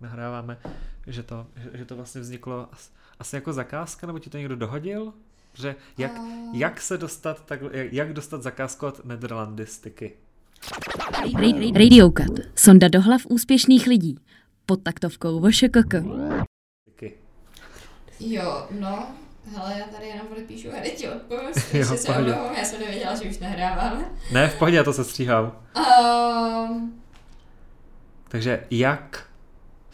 nahráváme, 0.00 0.58
že 1.06 1.22
to, 1.22 1.46
že, 1.74 1.84
to 1.84 1.96
vlastně 1.96 2.20
vzniklo 2.20 2.68
asi, 2.72 2.90
asi 3.18 3.36
jako 3.36 3.52
zakázka, 3.52 4.06
nebo 4.06 4.18
ti 4.18 4.30
to 4.30 4.36
někdo 4.38 4.56
dohodil? 4.56 5.12
Že 5.54 5.74
jak, 5.98 6.12
A- 6.16 6.20
jak 6.52 6.80
se 6.80 6.98
dostat, 6.98 7.44
tak, 7.46 7.60
jak, 7.72 8.12
dostat 8.12 8.42
zakázku 8.42 8.86
od 8.86 9.04
nederlandistiky? 9.04 10.12
Radio 11.74 12.10
Cut. 12.10 12.40
Sonda 12.54 12.88
do 12.88 13.00
hlav 13.00 13.20
úspěšných 13.28 13.86
lidí. 13.86 14.18
Pod 14.66 14.82
taktovkou 14.82 15.40
VŠKK. 15.40 15.94
Jo, 18.20 18.66
no, 18.70 19.06
hele, 19.56 19.74
já 19.78 19.86
tady 19.86 20.06
jenom 20.06 20.26
odepíšu 20.32 20.68
a 20.68 20.80
teď 20.82 20.96
ti 20.98 21.08
odpovím, 21.08 21.48
Jo, 21.72 21.84
se 21.84 22.06
pohodě. 22.06 22.32
omlouvám, 22.32 22.54
já 22.56 22.64
jsem 22.64 22.80
nevěděla, 22.80 23.14
že 23.14 23.30
už 23.30 23.38
nahráváme. 23.38 24.04
Ne, 24.32 24.48
v 24.48 24.58
pohodě, 24.58 24.76
já 24.76 24.84
to 24.84 24.92
se 24.92 25.04
stříhám. 25.04 25.52
Um, 26.70 27.02
Takže 28.28 28.64
jak 28.70 29.25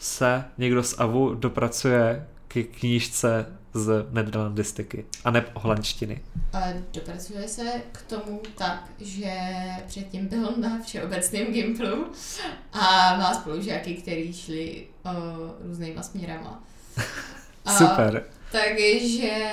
se 0.03 0.43
někdo 0.57 0.83
z 0.83 0.99
AVU 0.99 1.33
dopracuje 1.33 2.27
k 2.47 2.63
knížce 2.79 3.45
z 3.73 4.05
nederlandistiky 4.11 5.05
a 5.25 5.31
ne 5.31 5.45
holandštiny? 5.53 6.21
a 6.53 6.59
dopracuje 6.93 7.47
se 7.47 7.81
k 7.91 8.01
tomu 8.01 8.41
tak, 8.57 8.83
že 8.99 9.31
předtím 9.87 10.27
byl 10.27 10.53
na 10.57 10.79
všeobecném 10.81 11.45
Gimplu 11.53 12.05
a 12.73 13.17
má 13.17 13.33
spolužáky, 13.33 13.93
který 13.93 14.33
šli 14.33 14.87
uh, 15.05 15.11
různýma 15.67 16.03
směrama. 16.03 16.63
A- 17.65 17.71
Super. 17.77 18.23
Takže 18.51 19.51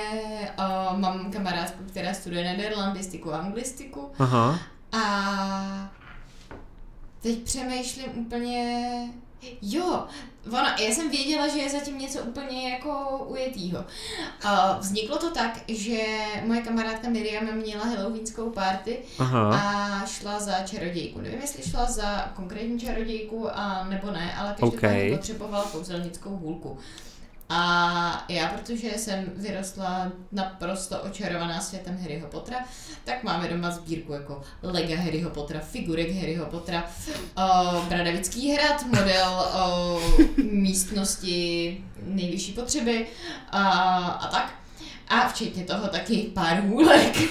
mám 0.97 1.31
kamarádku, 1.31 1.83
která 1.83 2.13
studuje 2.13 2.43
nederlandistiku 2.43 3.33
a 3.33 3.37
anglistiku 3.37 4.11
Aha. 4.19 4.59
a 4.91 5.93
teď 7.21 7.39
přemýšlím 7.39 8.09
úplně... 8.15 8.89
Jo, 9.61 10.05
ona, 10.47 10.79
já 10.79 10.91
jsem 10.91 11.09
věděla, 11.09 11.47
že 11.47 11.59
je 11.59 11.69
zatím 11.69 11.97
něco 11.97 12.19
úplně 12.19 12.69
jako 12.69 13.23
ujetýho. 13.27 13.85
A 14.43 14.77
vzniklo 14.77 15.17
to 15.17 15.29
tak, 15.31 15.59
že 15.67 16.03
moje 16.45 16.61
kamarádka 16.61 17.09
Miriam 17.09 17.55
měla 17.55 17.85
halloweenskou 17.85 18.49
party 18.49 18.97
Aha. 19.19 19.49
a 19.55 20.05
šla 20.05 20.39
za 20.39 20.59
čarodějku. 20.59 21.21
Nevím, 21.21 21.41
jestli 21.41 21.69
šla 21.69 21.85
za 21.85 22.31
konkrétní 22.35 22.79
čarodějku 22.79 23.47
a 23.53 23.87
nebo 23.89 24.11
ne, 24.11 24.35
ale 24.37 24.55
každopádně 24.59 25.11
OK. 25.11 25.17
potřebovala 25.17 25.65
kouzelnickou 25.71 26.29
hůlku. 26.29 26.77
A 27.53 28.25
já, 28.29 28.47
protože 28.47 28.89
jsem 28.97 29.31
vyrostla 29.35 30.11
naprosto 30.31 31.01
očarovaná 31.01 31.61
světem 31.61 31.97
Harryho 32.01 32.27
Pottera, 32.27 32.65
tak 33.05 33.23
máme 33.23 33.47
doma 33.47 33.71
sbírku 33.71 34.13
jako 34.13 34.41
Lega 34.63 34.95
Harryho 34.97 35.29
Pottera, 35.29 35.59
figurek 35.59 36.11
Harryho 36.11 36.45
Pottera, 36.45 36.83
uh, 37.37 37.85
Bradavický 37.85 38.51
hrad, 38.51 38.85
model 38.85 39.45
uh, 39.55 40.21
místnosti 40.37 41.83
nejvyšší 42.05 42.53
potřeby 42.53 43.07
a, 43.51 43.61
a 43.97 44.27
tak. 44.27 44.60
A 45.11 45.27
včetně 45.27 45.63
toho 45.63 45.87
taky 45.87 46.17
pár 46.33 46.61
hůlek. 46.61 47.17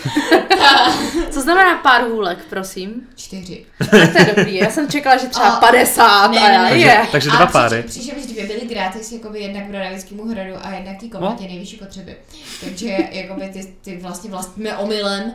A 0.60 0.92
Co 1.30 1.40
znamená 1.42 1.78
pár 1.78 2.02
hůlek, 2.04 2.38
prosím? 2.50 3.08
čtyři. 3.16 3.66
Tak 3.78 3.90
to 4.12 4.18
je 4.18 4.34
dobrý, 4.36 4.54
já 4.56 4.70
jsem 4.70 4.88
čekala, 4.88 5.16
že 5.16 5.26
třeba 5.26 5.48
A- 5.48 5.60
50 5.60 6.28
Ne, 6.30 6.38
a 6.40 6.48
ne, 6.48 6.54
já 6.54 6.62
ne. 6.62 6.68
Takže, 6.70 6.86
je. 6.86 7.06
takže 7.12 7.30
A 7.30 7.36
dva 7.36 7.46
přičem- 7.46 7.52
páry. 7.52 7.82
Přičemž 7.82 8.26
dvě 8.26 8.46
byly 8.46 8.60
gratis, 8.60 9.12
jakoby 9.12 9.40
jednak 9.40 9.64
v 9.64 9.68
Brodavickému 9.68 10.24
hradu 10.28 10.54
a 10.62 10.70
jednak 10.72 10.96
té 11.00 11.08
kometě 11.08 11.44
nejvyšší 11.44 11.76
potřeby. 11.76 12.16
Takže 12.64 12.96
jakoby 13.10 13.48
ty, 13.48 13.74
ty 13.82 13.96
vlastně 13.96 14.30
vlastníme 14.30 14.76
omylem 14.76 15.32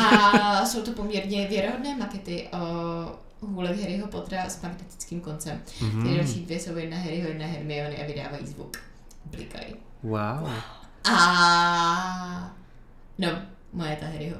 a 0.00 0.66
jsou 0.66 0.82
to 0.82 0.90
poměrně 0.90 1.46
věrohodné 1.48 1.96
makety 1.96 2.48
o 2.52 3.46
hůlek 3.46 3.80
Harryho 3.80 4.06
Pottera 4.06 4.48
s 4.48 4.62
magnetickým 4.62 5.20
koncem. 5.20 5.62
Ty 5.78 5.84
Mhm. 5.84 6.16
další 6.16 6.40
dvě 6.40 6.60
jsou 6.60 6.76
jedna 6.76 6.96
Harryho, 6.96 7.28
jedna 7.28 7.46
Hermiony 7.46 8.02
a 8.02 8.06
vydávají 8.06 8.46
zvuk. 8.46 8.76
Blikají. 9.24 9.74
Wow. 10.02 10.50
A 11.04 12.54
no, 13.18 13.28
moje 13.72 13.96
ta 14.00 14.06
Harryho. 14.06 14.36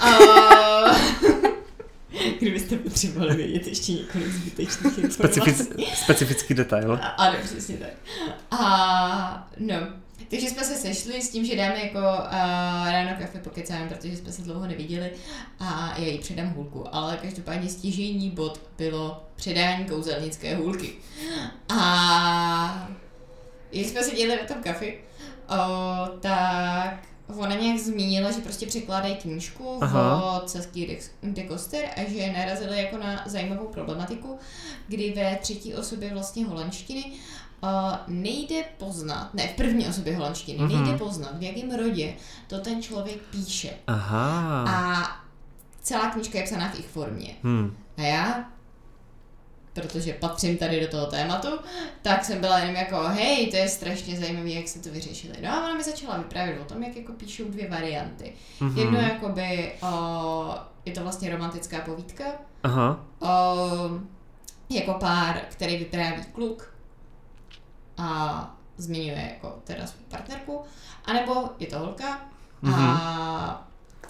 A... 0.00 0.08
Kdybyste 2.40 2.76
potřebovali 2.76 3.36
vědět 3.36 3.66
ještě 3.66 3.92
několik 3.92 4.26
zbytečných 4.28 4.98
informací. 4.98 5.40
Specific, 5.40 5.68
specifický 5.94 6.54
detail. 6.54 6.92
A- 7.02 7.06
Ano, 7.06 7.38
přesně 7.44 7.76
tak. 7.76 7.90
A 8.50 9.48
no, 9.58 9.76
takže 10.30 10.48
jsme 10.50 10.64
se 10.64 10.74
sešli 10.74 11.22
s 11.22 11.30
tím, 11.30 11.44
že 11.44 11.56
dáme 11.56 11.80
jako 11.84 11.98
uh, 11.98 12.90
ráno 12.92 13.10
kafe 13.18 13.38
pokecáme, 13.38 13.88
protože 13.88 14.16
jsme 14.16 14.32
se 14.32 14.42
dlouho 14.42 14.66
neviděli 14.66 15.10
a 15.60 15.94
já 15.98 16.06
jí 16.06 16.18
předám 16.18 16.48
hůlku. 16.50 16.94
Ale 16.94 17.16
každopádně 17.22 17.68
stěžejní 17.68 18.30
bod 18.30 18.60
bylo 18.78 19.24
předání 19.36 19.84
kouzelnické 19.84 20.56
hůlky. 20.56 20.92
A 21.68 22.88
jak 23.72 23.86
jsme 23.86 24.02
seděli 24.02 24.36
na 24.42 24.54
tom 24.54 24.62
kafi, 24.62 24.98
o, 25.48 26.18
tak 26.20 26.98
ona 27.36 27.54
nějak 27.54 27.78
zmínila, 27.78 28.30
že 28.30 28.40
prostě 28.40 28.66
překládají 28.66 29.16
knížku 29.16 29.78
Aha. 29.80 30.32
od 30.42 30.50
Sasky 30.50 31.00
de- 31.22 31.42
Koster 31.42 31.84
a 31.96 32.10
že 32.10 32.32
narazili 32.32 32.78
jako 32.82 32.96
na 32.98 33.22
zajímavou 33.26 33.66
problematiku, 33.68 34.38
kdy 34.88 35.12
ve 35.16 35.36
třetí 35.36 35.74
osobě 35.74 36.12
vlastně 36.14 36.44
holandštiny 36.46 37.04
uh, 37.62 37.68
nejde 38.08 38.64
poznat, 38.78 39.34
ne, 39.34 39.48
v 39.48 39.56
první 39.56 39.86
osobě 39.88 40.16
holandštiny, 40.16 40.58
Mhm. 40.58 40.82
nejde 40.84 40.98
poznat, 40.98 41.38
v 41.38 41.42
jakém 41.42 41.74
rodě 41.74 42.14
to 42.46 42.58
ten 42.58 42.82
člověk 42.82 43.18
píše. 43.30 43.70
Aha. 43.86 44.64
A 44.68 45.06
celá 45.82 46.10
knížka 46.10 46.38
je 46.38 46.44
psaná 46.44 46.68
v 46.68 46.74
jejich 46.74 46.88
formě. 46.88 47.34
Hmm. 47.42 47.76
A 47.96 48.02
já, 48.02 48.44
protože 49.72 50.12
patřím 50.12 50.58
tady 50.58 50.80
do 50.80 50.88
toho 50.88 51.06
tématu, 51.06 51.48
tak 52.02 52.24
jsem 52.24 52.40
byla 52.40 52.58
jenom 52.58 52.74
jako, 52.74 52.96
hej, 52.96 53.50
to 53.50 53.56
je 53.56 53.68
strašně 53.68 54.16
zajímavé, 54.16 54.50
jak 54.50 54.68
se 54.68 54.78
to 54.78 54.90
vyřešili. 54.90 55.34
No 55.42 55.52
a 55.52 55.64
ona 55.64 55.74
mi 55.74 55.82
začala 55.82 56.18
vyprávět 56.18 56.60
o 56.60 56.64
tom, 56.64 56.82
jak 56.82 56.96
jako 56.96 57.12
píšou 57.12 57.44
dvě 57.44 57.70
varianty. 57.70 58.32
Mhm. 58.60 58.78
Jedno 58.78 59.00
jakoby, 59.00 59.72
o, 59.82 60.54
je 60.84 60.92
to 60.92 61.02
vlastně 61.02 61.30
romantická 61.30 61.80
povídka, 61.80 62.24
Aha. 62.62 63.04
o, 63.20 63.28
jako 64.70 64.94
pár, 64.94 65.40
který 65.50 65.76
vypráví 65.76 66.24
kluk 66.32 66.74
a 67.96 68.56
zmiňuje 68.76 69.30
jako 69.34 69.58
teda 69.64 69.86
svou 69.86 70.02
partnerku, 70.08 70.60
anebo 71.04 71.50
je 71.58 71.66
to 71.66 71.78
holka 71.78 72.20
a, 72.74 73.66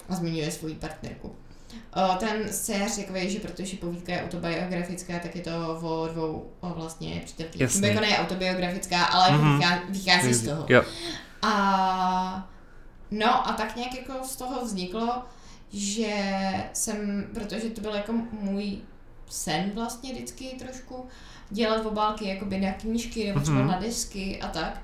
a 0.09 0.15
zmiňuje 0.15 0.51
svou 0.51 0.73
partnerku. 0.73 1.35
O, 1.95 2.15
ten 2.15 2.53
scénář 2.53 2.95
takový, 2.95 3.29
že 3.29 3.39
protože 3.39 3.77
povídka 3.77 4.13
je 4.13 4.23
autobiografická, 4.23 5.19
tak 5.19 5.35
je 5.35 5.41
to 5.41 5.51
o 5.81 6.07
dvou 6.07 6.51
o 6.59 6.69
vlastně 6.69 7.21
přítelkyních. 7.25 7.61
Jasný. 7.61 7.87
Jako 7.87 7.99
ne 8.01 8.17
autobiografická, 8.19 9.03
ale 9.03 9.31
Mhm. 9.37 9.57
vychází, 9.59 9.81
vychází 9.89 10.33
z 10.33 10.45
toho. 10.45 10.65
Jo. 10.69 10.83
A 11.41 12.49
no 13.11 13.47
a 13.47 13.53
tak 13.53 13.75
nějak 13.75 13.95
jako 13.95 14.13
z 14.27 14.35
toho 14.35 14.65
vzniklo, 14.65 15.23
že 15.73 16.13
jsem, 16.73 17.27
protože 17.33 17.69
to 17.69 17.81
byl 17.81 17.91
jako 17.93 18.13
můj 18.31 18.77
sen 19.29 19.71
vlastně 19.75 20.13
vždycky 20.13 20.45
trošku, 20.59 21.07
dělat 21.49 21.85
obálky 21.85 22.27
jakoby 22.27 22.59
na 22.59 22.71
knížky 22.71 23.27
nebo 23.27 23.39
třeba 23.39 23.57
Mhm. 23.57 23.67
na 23.67 23.79
desky 23.79 24.41
a 24.41 24.47
tak. 24.47 24.81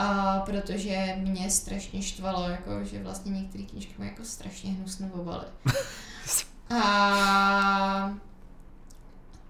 A 0.00 0.38
protože 0.46 1.14
mě 1.16 1.50
strašně 1.50 2.02
štvalo, 2.02 2.48
jako, 2.48 2.84
že 2.84 3.02
vlastně 3.02 3.32
některé 3.32 3.64
knížky 3.64 3.94
mají 3.98 4.10
jako 4.10 4.24
strašně 4.24 4.72
hnusné 4.72 5.10
obaly. 5.12 5.44
A 6.84 8.16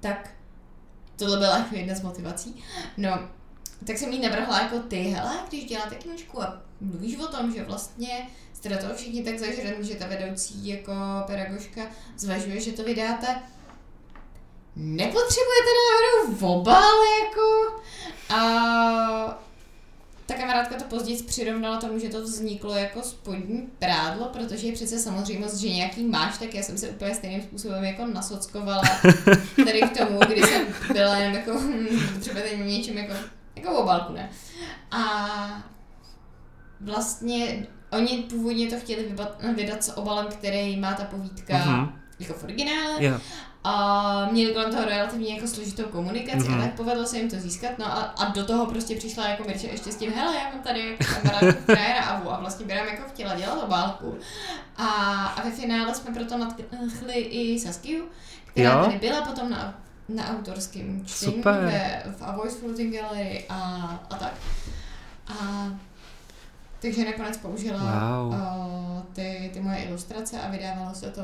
tak 0.00 0.30
tohle 1.16 1.36
byla 1.36 1.58
jako 1.58 1.76
jedna 1.76 1.94
z 1.94 2.02
motivací. 2.02 2.64
No, 2.96 3.28
tak 3.86 3.98
jsem 3.98 4.12
jí 4.12 4.20
navrhla 4.20 4.60
jako 4.60 4.78
ty, 4.78 5.02
hele, 5.02 5.34
když 5.48 5.64
děláte 5.64 5.94
knížku 5.94 6.42
a 6.42 6.62
mluvíš 6.80 7.18
o 7.18 7.26
tom, 7.26 7.54
že 7.54 7.64
vlastně 7.64 8.28
jste 8.52 8.68
do 8.68 8.78
toho 8.78 8.94
všichni 8.94 9.24
tak 9.24 9.38
zažraný, 9.38 9.88
že 9.88 9.94
ta 9.94 10.06
vedoucí 10.06 10.66
jako 10.66 10.92
pedagožka 11.26 11.82
zvažuje, 12.16 12.60
že 12.60 12.72
to 12.72 12.84
vydáte, 12.84 13.42
nepotřebujete 14.76 15.70
náhodou 15.90 16.46
obal, 16.46 17.04
jako 17.22 17.76
a 18.34 19.50
ta 20.30 20.36
kamarádka 20.36 20.74
to 20.74 20.79
později 20.90 21.22
přirovnala 21.22 21.76
tomu, 21.76 21.98
že 21.98 22.08
to 22.08 22.22
vzniklo 22.22 22.74
jako 22.74 23.02
spodní 23.02 23.68
prádlo, 23.78 24.26
protože 24.32 24.66
je 24.66 24.72
přece 24.72 24.98
samozřejmost, 24.98 25.54
že 25.56 25.68
nějaký 25.68 26.04
máš, 26.04 26.38
tak 26.38 26.54
já 26.54 26.62
jsem 26.62 26.78
se 26.78 26.88
úplně 26.88 27.14
stejným 27.14 27.42
způsobem 27.42 27.84
jako 27.84 28.06
nasockovala 28.06 28.82
tady 29.64 29.80
k 29.82 29.98
tomu, 29.98 30.18
kdy 30.28 30.42
jsem 30.42 30.62
byla 30.92 31.16
jenom 31.16 31.34
jako, 31.34 31.52
hm, 31.60 31.86
třeba 32.20 32.40
tady 32.40 32.58
něčím 32.58 32.98
jako, 32.98 33.12
jako 33.56 33.70
obalku, 33.78 34.12
ne? 34.12 34.30
A 34.90 35.26
vlastně 36.80 37.66
oni 37.90 38.08
původně 38.30 38.66
to 38.70 38.80
chtěli 38.80 39.02
vybat, 39.04 39.42
vydat 39.56 39.84
s 39.84 39.96
obalem, 39.96 40.26
který 40.26 40.76
má 40.76 40.94
ta 40.94 41.04
povídka 41.04 41.58
Mhm. 41.58 41.92
jako 42.20 42.32
v 42.34 42.44
originále, 42.44 43.04
Jo. 43.04 43.20
A 43.64 44.28
měli 44.32 44.52
kolem 44.52 44.70
toho 44.70 44.84
relativně 44.84 45.34
jako 45.34 45.46
složitou 45.46 45.82
komunikaci 45.82 46.38
Mhm. 46.38 46.48
mm-hmm. 46.48 46.60
a 46.62 46.66
tak 46.66 46.74
povedlo 46.74 47.06
se 47.06 47.18
jim 47.18 47.30
to 47.30 47.36
získat, 47.36 47.70
no 47.78 47.86
a, 47.86 48.00
a 48.00 48.24
do 48.28 48.44
toho 48.44 48.66
prostě 48.66 48.96
přišla 48.96 49.28
jako 49.28 49.44
Mirče 49.44 49.66
ještě 49.66 49.92
s 49.92 49.96
tím, 49.96 50.12
hele, 50.12 50.34
já 50.36 50.50
mám 50.50 50.62
tady 50.62 50.90
jako 50.90 51.04
kamarádku, 51.22 51.62
která 51.62 51.82
je 51.84 51.94
na 52.00 52.06
AVU 52.06 52.30
a 52.30 52.40
vlastně 52.40 52.66
by 52.66 52.74
nám 52.74 52.86
jako 52.86 53.02
chtěla 53.08 53.34
dělat 53.34 53.62
obálku. 53.64 54.18
A, 54.76 54.86
a 55.26 55.44
ve 55.44 55.50
finále 55.50 55.94
jsme 55.94 56.14
proto 56.14 56.38
nadchli 56.38 57.14
i 57.14 57.60
Saskiu, 57.60 58.04
která 58.46 58.70
Jo? 58.72 58.84
tady 58.84 58.98
byla 58.98 59.20
potom 59.22 59.50
na 59.50 59.74
na 60.08 60.30
autorském 60.30 61.06
čtení 61.06 61.32
Super. 61.34 61.54
ve, 61.54 62.02
v 62.18 62.22
Avoice 62.22 62.58
Floating 62.58 62.94
Gallery 62.94 63.44
a, 63.48 63.56
a 64.10 64.14
tak. 64.14 64.32
A 65.28 65.66
takže 66.82 67.04
nakonec 67.04 67.36
použila 67.36 67.78
Wow. 68.20 68.28
uh, 68.34 69.02
ty, 69.12 69.50
ty 69.52 69.60
moje 69.60 69.78
ilustrace 69.82 70.40
a 70.40 70.50
vydávalo 70.50 70.94
se 70.94 71.10
to 71.10 71.22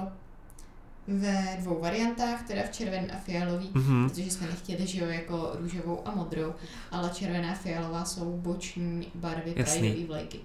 ve 1.09 1.57
dvou 1.61 1.81
variantách, 1.81 2.43
teda 2.47 2.63
v 2.63 2.71
červen 2.73 3.07
a 3.13 3.17
fialový, 3.17 3.71
Mhm. 3.75 4.09
protože 4.11 4.31
jsme 4.31 4.47
nechtěli, 4.47 4.87
že 4.87 5.01
jo, 5.01 5.07
jako 5.07 5.53
růžovou 5.61 6.03
a 6.09 6.11
modrou, 6.15 6.55
ale 6.91 7.11
červená 7.11 7.51
a 7.53 7.55
fialová 7.55 8.05
jsou 8.05 8.37
boční 8.37 9.09
barvy. 9.15 9.51
Prideový 9.53 10.05
vlajky. 10.05 10.39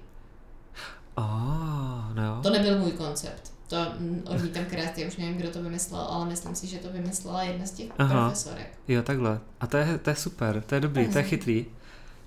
Oh, 1.16 2.14
no. 2.14 2.40
To 2.44 2.50
nebyl 2.50 2.80
můj 2.80 2.92
koncept. 2.92 3.54
To 3.68 3.76
mm, 4.00 4.24
odmítám 4.28 4.66
krát, 4.66 4.98
já 4.98 5.08
už 5.08 5.18
nevím, 5.18 5.38
kdo 5.38 5.50
to 5.50 5.64
vymyslel, 5.64 6.02
ale 6.02 6.26
myslím 6.26 6.56
si, 6.56 6.68
že 6.68 6.78
to 6.78 6.90
vymyslela 6.92 7.44
jedna 7.44 7.66
z 7.66 7.72
těch 7.72 7.90
Aha. 7.98 8.22
profesorek. 8.26 8.80
Jo, 8.88 9.04
takhle. 9.04 9.40
A 9.60 9.68
to 9.68 9.78
je, 9.78 9.98
to 9.98 10.10
je 10.10 10.16
super, 10.16 10.64
to 10.66 10.76
je 10.76 10.82
dobrý, 10.82 11.08
to 11.08 11.18
je 11.18 11.22
Mhm. 11.22 11.30
chytrý. 11.30 11.66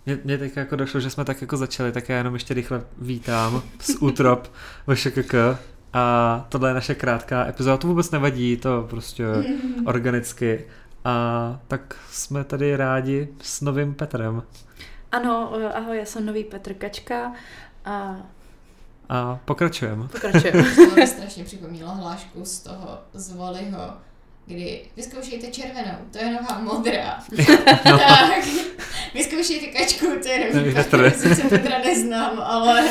Mně, 0.06 0.18
mně 0.24 0.38
teď 0.38 0.56
jako 0.56 0.76
došlo, 0.76 1.00
že 1.00 1.10
jsme 1.10 1.24
tak 1.24 1.40
jako 1.40 1.56
začali, 1.56 1.92
tak 1.92 2.08
já 2.08 2.16
jenom 2.18 2.34
ještě 2.34 2.54
rychle 2.54 2.82
vítám 2.98 3.62
z 3.80 3.90
útrop 4.00 4.52
VŠKK 4.94 5.34
a 5.94 6.46
tohle 6.48 6.70
je 6.70 6.74
naše 6.74 6.94
krátká 6.94 7.46
epizoda, 7.46 7.76
to 7.76 7.86
vůbec 7.86 8.10
nevadí, 8.10 8.56
to 8.56 8.86
prostě 8.90 9.24
organicky. 9.86 10.64
A 11.04 11.60
tak 11.68 11.94
jsme 12.10 12.44
tady 12.44 12.76
rádi 12.76 13.28
s 13.42 13.60
novým 13.60 13.94
Petrem. 13.94 14.42
Ano, 15.12 15.52
ahoj, 15.74 15.96
já 15.98 16.04
jsem 16.04 16.26
nový 16.26 16.44
Petr 16.44 16.74
Kačka 16.74 17.32
a 17.84 18.16
A 19.08 19.38
pokračujeme. 19.44 20.08
pokračujeme. 20.08 20.62
To 20.90 20.94
mi 20.96 21.06
strašně 21.06 21.44
připomnělo 21.44 21.90
hlášku 21.94 22.44
z 22.44 22.58
toho, 22.60 22.98
z 23.14 23.32
Voliho, 23.32 23.92
kdy 24.46 24.80
vyzkoušejte 24.96 25.46
červenou, 25.46 25.94
to 26.10 26.18
je 26.18 26.32
nová 26.32 26.58
modrá. 26.60 27.18
No. 27.90 27.98
Tak, 27.98 28.44
vyzkoušejte 29.14 29.66
kačku, 29.66 30.06
to 30.22 30.28
je 30.28 30.38
nový 30.40 30.54
Nevím, 30.54 30.74
Petr. 30.74 31.10
sice 31.16 31.48
Petra 31.48 31.78
neznám, 31.78 32.40
ale 32.44 32.84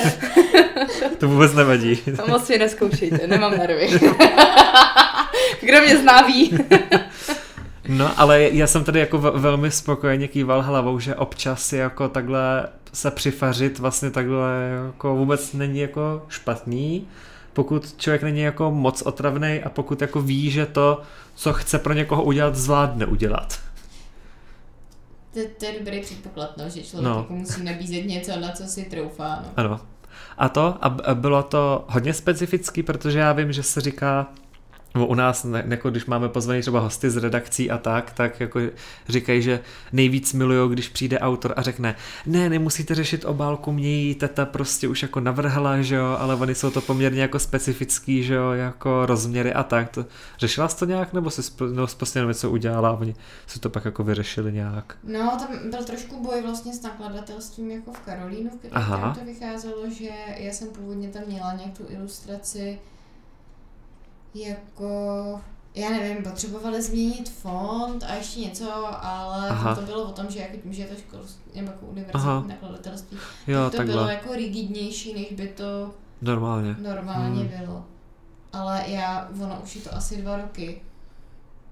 To 1.18 1.28
vůbec 1.28 1.54
nevadí. 1.54 1.96
To 1.96 2.28
moc 2.28 2.46
si 2.46 2.58
neskoušejte, 2.60 3.28
nemám 3.28 3.58
nervy. 3.58 3.88
Kdo 5.62 5.82
mě 5.82 5.98
zná 5.98 6.22
ví. 6.22 6.58
No, 7.88 8.12
ale 8.18 8.42
já 8.52 8.68
jsem 8.68 8.84
tady 8.84 9.00
jako 9.00 9.18
ve- 9.18 9.32
velmi 9.32 9.72
spokojeně 9.72 10.28
kýval 10.28 10.62
hlavou, 10.62 11.00
že 11.00 11.16
občas 11.16 11.66
si 11.66 11.78
jako 11.78 12.10
takhle 12.10 12.68
se 12.94 13.12
přifařit 13.12 13.80
vlastně 13.80 14.12
takhle 14.12 14.50
jako 14.86 15.16
vůbec 15.16 15.54
není 15.54 15.80
jako 15.80 16.26
špatný, 16.30 17.08
pokud 17.54 17.94
člověk 17.98 18.24
není 18.24 18.42
jako 18.42 18.72
moc 18.72 19.02
otravný 19.02 19.62
a 19.64 19.70
pokud 19.70 20.02
jako 20.02 20.22
ví, 20.22 20.52
že 20.52 20.66
to, 20.66 21.02
co 21.36 21.54
chce 21.54 21.80
pro 21.80 21.94
někoho 21.94 22.24
udělat, 22.24 22.56
zvládne 22.56 23.06
udělat. 23.06 23.60
To, 25.34 25.40
to 25.60 25.66
je 25.66 25.80
dobrý 25.80 26.02
předpoklad, 26.02 26.58
no, 26.58 26.70
že 26.70 26.84
člověk 26.84 27.14
No. 27.14 27.18
jako 27.20 27.34
musí 27.34 27.64
nabízet 27.64 28.02
něco, 28.02 28.40
na 28.40 28.52
co 28.52 28.64
si 28.64 28.84
troufá. 28.86 29.40
No. 29.46 29.52
Ano. 29.56 29.80
A 30.38 30.50
to, 30.50 30.78
a 30.82 30.90
bylo 31.16 31.44
to 31.44 31.86
hodně 31.88 32.14
specifický, 32.14 32.84
protože 32.84 33.20
já 33.20 33.34
vím, 33.34 33.54
že 33.54 33.64
se 33.64 33.82
říká, 33.82 34.28
nebo 34.96 35.08
u 35.08 35.14
nás, 35.14 35.46
jako 35.68 35.90
když 35.90 36.06
máme 36.06 36.30
pozvaný 36.30 36.62
třeba 36.62 36.80
hosty 36.80 37.10
z 37.10 37.18
redakcí 37.18 37.72
a 37.72 37.78
tak, 37.78 38.12
tak 38.12 38.40
jako 38.40 38.60
říkají, 39.10 39.42
že 39.42 39.60
nejvíc 39.92 40.34
milujou, 40.34 40.68
když 40.68 40.90
přijde 40.90 41.20
autor 41.20 41.54
a 41.58 41.62
řekne, 41.62 41.96
ne, 42.26 42.50
nemusíte 42.50 42.96
řešit 42.96 43.26
obálku, 43.26 43.72
mě 43.72 43.90
jí 43.90 44.16
teta 44.16 44.46
prostě 44.46 44.88
už 44.88 45.02
jako 45.02 45.20
navrhla, 45.20 45.82
že 45.82 45.96
jo, 45.96 46.18
ale 46.20 46.36
oni 46.36 46.56
jsou 46.56 46.70
to 46.72 46.82
poměrně 46.82 47.22
jako 47.22 47.40
specifický, 47.40 48.24
že 48.24 48.34
jo, 48.34 48.52
jako 48.52 49.06
rozměry 49.06 49.54
a 49.54 49.64
tak. 49.64 49.90
To, 49.90 50.06
řešila 50.40 50.68
jsi 50.68 50.78
to 50.78 50.86
nějak, 50.86 51.14
nebo 51.14 51.30
jsi 51.30 51.42
nebo 51.72 51.88
jsi 51.88 51.96
prostě 51.96 52.20
jenom 52.20 52.30
něco 52.30 52.50
udělala 52.50 52.90
a 52.90 52.94
oni 52.94 53.16
si 53.48 53.60
to 53.60 53.70
pak 53.70 53.86
jako 53.86 54.04
vyřešili 54.04 54.52
nějak? 54.52 54.98
No, 55.04 55.38
tam 55.40 55.70
byl 55.70 55.84
trošku 55.84 56.24
boj 56.24 56.42
vlastně 56.42 56.74
s 56.74 56.82
nakladatelstvím 56.82 57.72
jako 57.72 57.94
v 57.94 58.00
Karolínu, 58.00 58.50
kterém 58.50 59.14
to 59.20 59.26
vycházelo, 59.26 59.90
že 59.90 60.10
já 60.38 60.54
jsem 60.54 60.68
původně 60.68 61.10
tam 61.10 61.22
měla 61.28 61.54
nějak 61.54 61.78
tu 61.78 61.84
ilustraci 61.88 62.80
jako, 64.36 65.42
já 65.76 65.90
nevím, 65.90 66.24
potřebovali 66.24 66.82
změnit 66.82 67.30
font 67.30 68.04
a 68.08 68.14
ještě 68.16 68.40
něco, 68.40 68.74
ale 69.06 69.50
Aha. 69.50 69.76
to 69.76 69.82
bylo 69.82 70.04
o 70.04 70.12
tom, 70.12 70.26
že 70.30 70.40
jako 70.40 70.58
tím, 70.58 70.74
že 70.74 70.82
je 70.82 70.88
to 70.88 70.96
školství 70.96 71.52
nebo 71.56 71.72
jako 71.72 71.86
univerzitní 71.86 72.48
nakladatelství, 72.48 73.18
Jo, 73.48 73.70
tak 73.70 73.72
to 73.72 73.84
bylo 73.84 73.98
takhle, 73.98 74.14
jako 74.14 74.34
rigidnější, 74.34 75.14
než 75.14 75.32
by 75.32 75.48
to 75.48 75.92
normálně. 76.22 76.76
normálně 76.80 77.44
Hmm. 77.44 77.60
bylo. 77.66 77.86
Ale 78.54 78.84
já, 78.88 79.30
ono 79.42 79.60
už 79.64 79.76
je 79.76 79.82
to 79.82 79.96
asi 79.96 80.18
dva 80.22 80.38
roky, 80.38 80.82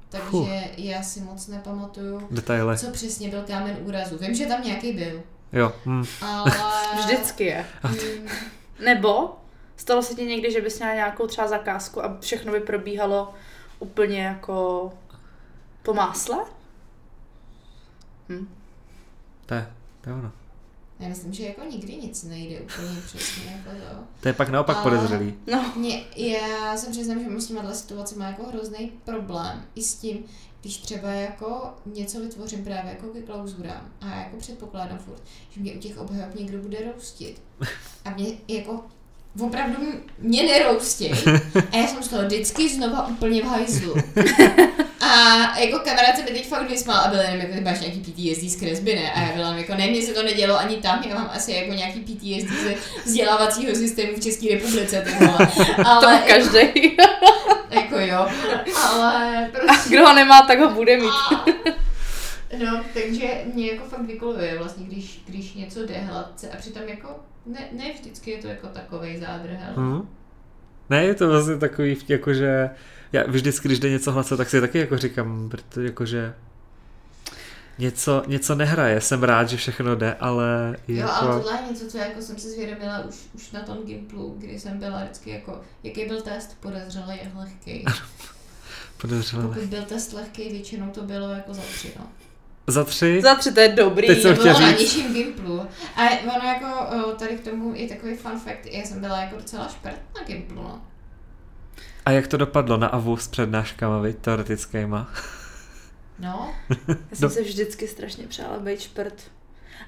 takže 0.10 0.28
Fuh. 0.30 0.48
já 0.78 1.04
si 1.04 1.20
moc 1.22 1.48
nepamatuju, 1.48 2.28
Detaily. 2.32 2.78
co 2.78 2.92
přesně 2.92 3.30
byl 3.30 3.42
kámen 3.48 3.78
úrazu. 3.82 4.18
Vím, 4.18 4.36
že 4.36 4.46
tam 4.46 4.64
nějaký 4.64 4.92
byl, 4.94 5.22
Jo, 5.54 5.74
hm. 5.86 6.04
ale... 6.22 6.52
Vždycky 7.06 7.44
je. 7.44 7.66
Mm, 7.84 8.28
Nebo 8.86 9.36
stalo 9.82 10.04
se 10.04 10.16
ti 10.16 10.26
někdy, 10.26 10.52
že 10.52 10.62
bys 10.62 10.80
měla 10.80 10.94
nějakou 10.94 11.28
třeba 11.28 11.48
zakázku 11.48 12.06
a 12.06 12.18
všechno 12.20 12.52
by 12.52 12.60
probíhalo 12.60 13.34
úplně 13.80 14.24
jako 14.24 14.94
po 15.84 15.94
másle? 15.94 16.38
Hm. 18.30 18.48
to 19.46 19.54
je, 19.54 19.74
to 20.02 20.10
je 20.10 20.16
ono. 20.16 20.32
já 21.00 21.08
myslím, 21.10 21.34
že 21.34 21.46
jako 21.46 21.62
nikdy 21.64 21.96
nic 21.96 22.24
nejde 22.24 22.60
úplně 22.62 23.02
přesně 23.06 23.52
jako 23.52 23.70
to. 23.70 24.04
To 24.22 24.28
je 24.28 24.34
pak 24.34 24.50
naopak 24.50 24.76
Ale- 24.78 24.84
podezřelý. 24.84 25.34
No, 25.52 25.74
Mě, 25.76 26.04
já 26.18 26.78
jsem 26.78 26.92
přiznám, 26.92 27.20
že 27.24 27.30
mám 27.30 27.42
s 27.42 27.48
tímhle 27.48 27.76
situaci 27.76 28.16
má 28.16 28.28
jako 28.28 28.44
hrozný 28.44 28.92
problém 29.06 29.66
i 29.76 29.84
s 29.84 29.96
tím, 29.96 30.26
když 30.62 30.78
třeba 30.78 31.10
jako 31.10 31.74
něco 31.86 32.20
vytvořím 32.20 32.64
právě 32.64 32.92
jako 32.92 33.08
ke 33.08 33.22
klauzurám 33.22 33.90
a 34.02 34.06
já 34.10 34.20
jako 34.20 34.38
předpokládám 34.38 34.98
furt, 34.98 35.22
že 35.50 35.62
mě 35.62 35.74
u 35.74 35.80
těch 35.80 35.98
obhajob 35.98 36.36
někdo 36.36 36.58
bude 36.58 36.92
roustit. 36.94 37.42
A 38.06 38.10
mě 38.10 38.26
jako 38.48 38.86
opravdu 39.40 39.78
mě 40.20 40.44
neroustí. 40.44 41.12
A 41.72 41.78
já 41.78 41.88
jsem 41.88 42.04
z 42.04 42.08
toho 42.08 42.24
vždycky 42.24 42.70
znova 42.70 43.08
úplně 43.08 43.42
v 43.42 43.46
hajzlu. 43.46 43.96
A 45.02 45.60
jako 45.60 45.80
kamarád 45.80 46.16
se 46.16 46.24
mi 46.24 46.30
teď 46.32 46.48
fakt 46.48 46.70
vysmál 46.70 46.98
a 47.06 47.08
byl 47.08 47.20
jenom 47.20 47.38
jako, 47.42 47.54
ty 47.54 47.62
máš 47.62 47.80
nějaký 47.80 48.00
PTSD 48.00 48.44
z 48.44 48.60
kresby, 48.60 48.96
ne? 48.96 49.12
A 49.12 49.20
já 49.22 49.36
byla 49.36 49.56
jako, 49.56 49.76
ne, 49.76 49.88
mně 49.88 50.02
se 50.02 50.14
to 50.14 50.24
nedělo 50.24 50.60
ani 50.60 50.76
tam, 50.78 51.04
já 51.10 51.16
mám 51.16 51.30
asi 51.34 51.52
jako 51.52 51.74
nějaký 51.74 52.00
PTSD 52.00 52.64
ze 52.64 52.76
vzdělávacího 53.06 53.76
systému 53.76 54.14
v 54.18 54.24
České 54.24 54.48
republice, 54.54 55.02
ty 55.02 55.26
vole. 55.26 55.48
to 55.76 55.88
Ale 55.88 56.14
má 56.14 56.20
každý. 56.28 56.98
jako 57.70 58.00
jo, 58.00 58.28
ale 58.84 59.46
A 59.46 59.50
prostě... 59.66 59.90
kdo 59.90 60.08
ho 60.08 60.14
nemá, 60.14 60.42
tak 60.42 60.60
ho 60.60 60.70
bude 60.70 60.98
mít. 60.98 61.10
A- 61.36 61.46
No, 62.60 62.84
takže 62.94 63.28
mě 63.54 63.72
jako 63.72 63.90
fakt 63.90 64.06
vykoluje 64.06 64.58
vlastně, 64.58 64.86
když, 64.86 65.24
když 65.28 65.54
něco 65.54 65.86
jde 65.86 65.98
hladce 65.98 66.50
a 66.50 66.58
přitom 66.58 66.84
jako 66.88 67.08
ne, 67.46 67.60
ne 67.72 67.94
vždycky 67.94 68.32
je 68.32 68.38
to 68.38 68.48
jako 68.48 68.68
takovej 68.68 69.20
zádrhel. 69.20 69.74
Mhm. 69.76 70.08
Ne, 70.90 71.04
je 71.04 71.16
to 71.16 71.30
vlastně 71.30 71.58
takový, 71.58 71.98
jako 72.08 72.34
že 72.34 72.70
já 73.14 73.24
vždycky, 73.28 73.68
když 73.68 73.80
jde 73.80 73.90
něco 73.90 74.12
hladce, 74.12 74.38
tak 74.38 74.50
si 74.50 74.62
taky 74.62 74.78
jako 74.78 74.98
říkám, 74.98 75.50
protože 75.50 75.86
jakože 75.88 76.34
něco, 77.80 78.24
něco 78.28 78.56
nehraje, 78.56 79.02
jsem 79.02 79.24
rád, 79.24 79.50
že 79.50 79.58
všechno 79.58 79.96
jde, 79.96 80.14
ale 80.14 80.76
Jo, 80.88 81.08
ale 81.08 81.28
jako, 81.28 81.40
tohle 81.40 81.62
je 81.62 81.72
něco, 81.72 81.88
co 81.88 81.98
jako 81.98 82.22
jsem 82.22 82.38
si 82.38 82.50
zvědomila 82.50 83.00
už, 83.00 83.16
už 83.34 83.52
na 83.52 83.62
tom 83.62 83.78
Gimplu, 83.86 84.36
kdy 84.38 84.60
jsem 84.60 84.80
byla 84.80 85.04
vždycky 85.04 85.30
jako, 85.30 85.62
jaký 85.84 86.06
byl 86.06 86.22
test, 86.22 86.58
podezřelý 86.60 87.20
a 87.20 87.40
lehký. 87.40 87.86
podezřelé. 88.98 89.48
Pokud 89.48 89.64
byl 89.64 89.84
test 89.84 90.14
lehký, 90.14 90.50
většinou 90.50 90.90
to 90.90 91.04
bylo 91.04 91.30
jako 91.30 91.54
za 91.54 91.62
tři, 91.62 91.94
no. 92.00 92.08
Za 92.68 92.84
tři? 92.84 93.22
Za 93.22 93.36
tři, 93.36 93.52
to 93.52 93.60
je 93.60 93.70
dobrý. 93.70 94.08
Teď 94.08 94.22
jsem 94.22 94.36
To 94.36 94.42
chtěl 94.42 94.54
bylo 94.56 94.66
na 94.66 94.72
říct. 94.78 94.80
nižším 94.80 95.14
Gimplu. 95.14 95.60
A 95.96 96.02
ono 96.36 96.46
jako 96.48 97.12
tady 97.20 97.36
k 97.38 97.44
tomu 97.44 97.76
je 97.76 97.88
takový 97.88 98.16
fun 98.16 98.40
fact, 98.40 98.66
já 98.66 98.84
jsem 98.84 99.00
byla 99.02 99.22
jako 99.22 99.36
docela 99.36 99.68
šprt 99.68 100.00
na 100.16 100.24
Gimplu, 100.28 100.62
no. 100.64 100.82
A 102.06 102.12
jak 102.12 102.28
to 102.28 102.38
dopadlo 102.38 102.78
na 102.78 102.88
AVU 102.88 103.18
s 103.18 103.28
přednáškama, 103.28 104.00
viď, 104.00 104.18
teoretickýma? 104.18 105.10
No, 106.20 106.54
Já 106.88 106.96
jsem 107.14 107.30
se 107.30 107.42
vždycky 107.42 107.88
strašně 107.88 108.28
přála 108.28 108.60
být 108.60 108.82
šprt. 108.82 109.14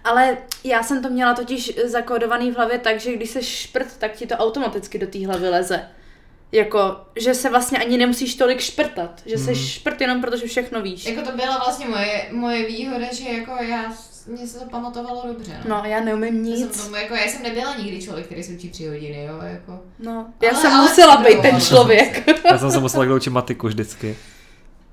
Ale 0.03 0.37
já 0.63 0.83
jsem 0.83 1.03
to 1.03 1.09
měla 1.09 1.33
totiž 1.33 1.79
zakódovaný 1.85 2.51
v 2.51 2.55
hlavě 2.55 2.79
tak, 2.79 2.99
že 2.99 3.15
když 3.15 3.29
se 3.29 3.43
šprt, 3.43 3.97
tak 3.97 4.11
ti 4.11 4.27
to 4.27 4.35
automaticky 4.35 4.99
do 4.99 5.07
té 5.07 5.25
hlavy 5.27 5.49
leze. 5.49 5.81
Jako, 6.53 6.95
že 7.15 7.33
se 7.33 7.49
vlastně 7.49 7.79
ani 7.79 7.97
nemusíš 7.97 8.35
tolik 8.35 8.59
šprtat. 8.59 9.21
Že 9.25 9.35
Mhm. 9.35 9.45
jsi 9.45 9.55
šprt 9.55 10.01
jenom 10.01 10.21
protože 10.21 10.47
všechno 10.47 10.81
víš. 10.81 11.05
jako 11.05 11.21
to 11.31 11.37
byla 11.37 11.57
vlastně 11.57 11.87
moje, 11.87 12.25
moje 12.31 12.65
výhoda, 12.67 13.13
že 13.13 13.29
jako 13.29 13.51
já, 13.63 13.93
mě 14.27 14.47
se 14.47 14.59
to 14.59 14.65
pamatovalo 14.65 15.23
dobře, 15.27 15.51
no. 15.67 15.77
No, 15.77 15.89
já 15.89 15.99
neumím 15.99 16.45
Já 16.45 16.55
jsem, 16.57 16.67
nic. 16.67 16.83
tomu, 16.83 16.95
jako, 16.95 17.15
já 17.15 17.27
jsem 17.27 17.43
nebyla 17.43 17.75
nikdy 17.75 18.01
člověk, 18.01 18.25
který 18.25 18.43
se 18.43 18.51
učí 18.53 18.69
tři 18.69 18.87
hodiny, 18.87 19.23
jo, 19.25 19.39
jako. 19.43 19.79
No, 19.99 20.25
já 20.41 20.49
Ale- 20.49 20.61
jsem 20.61 20.71
ale 20.73 20.81
musela 20.89 21.17
být 21.17 21.41
ten 21.41 21.61
člověk. 21.61 22.27
Já 22.51 22.57
jsem 22.57 22.71
se 22.71 22.79
musela 22.79 23.05
kdo 23.05 23.15
učit 23.15 23.29
matiku 23.29 23.67
vždycky. 23.67 24.17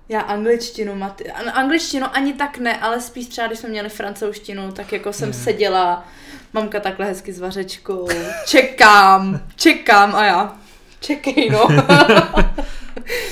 Já 0.08 0.20
angličtinu, 0.20 0.94
mati- 0.94 1.30
an- 1.34 1.50
angličtinu 1.54 2.06
ani 2.12 2.32
tak 2.32 2.58
ne, 2.58 2.76
ale 2.80 3.00
spíš 3.00 3.26
třeba, 3.26 3.46
když 3.46 3.58
jsme 3.58 3.68
měli 3.68 3.88
francouzštinu, 3.88 4.72
tak 4.72 4.92
jako 4.92 5.12
jsem 5.12 5.28
Je. 5.28 5.34
seděla, 5.34 6.04
mamka 6.52 6.80
takhle 6.80 7.06
hezky 7.06 7.32
s 7.32 7.40
vařečkou, 7.40 8.08
čekám, 8.46 9.40
čekám 9.56 10.14
a 10.14 10.24
já, 10.24 10.56
čekej 11.00 11.50
no. 11.50 11.68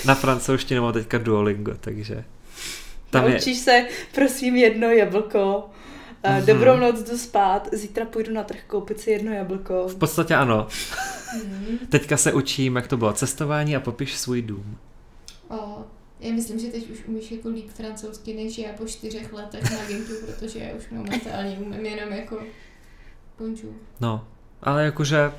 Na 0.05 0.15
francouzštině 0.15 0.81
mám 0.81 0.93
teďka 0.93 1.19
Duolingo, 1.19 1.75
takže 1.81 2.25
Tam 3.11 3.25
je, 3.25 3.31
Naučíš 3.31 3.59
se, 3.59 3.87
prosím, 4.15 4.57
jedno 4.57 4.91
jablko. 4.91 5.71
Mhm. 6.27 6.39
Uh, 6.39 6.47
dobrou 6.47 6.77
noc, 6.77 7.11
jdu 7.11 7.19
spát, 7.19 7.69
zítra 7.73 8.05
půjdu 8.05 8.35
na 8.35 8.43
trh 8.43 8.59
koupit 8.67 9.01
si 9.01 9.11
jedno 9.11 9.33
jablko. 9.33 9.89
v 9.89 9.97
podstatě 9.97 10.35
ano. 10.35 10.67
Hmm. 11.33 11.79
Teďka 11.89 12.17
se 12.17 12.33
učím, 12.33 12.77
jak 12.77 12.87
to 12.89 12.97
bylo 12.97 13.13
cestování 13.13 13.77
a 13.77 13.81
popiš 13.81 14.17
svůj 14.17 14.43
dům. 14.43 14.79
O, 15.49 15.85
já 16.21 16.33
myslím, 16.33 16.59
že 16.59 16.67
teď 16.67 16.91
už 16.91 16.99
umíš 17.07 17.31
jako 17.31 17.49
líp 17.49 17.71
francouzsky 17.71 18.35
než 18.35 18.59
já 18.59 18.73
po 18.73 18.87
čtyřech 18.87 19.33
letech 19.33 19.71
na 19.71 19.87
Gintu, 19.89 20.13
protože 20.27 20.59
já 20.59 20.75
už 20.77 20.89
momentálně 20.91 21.59
umím 21.59 21.87
jenom 21.87 22.13
jako 22.13 22.39
bonjour. 23.39 23.73
No, 24.01 24.29
ale 24.63 24.85
jakože 24.85 25.33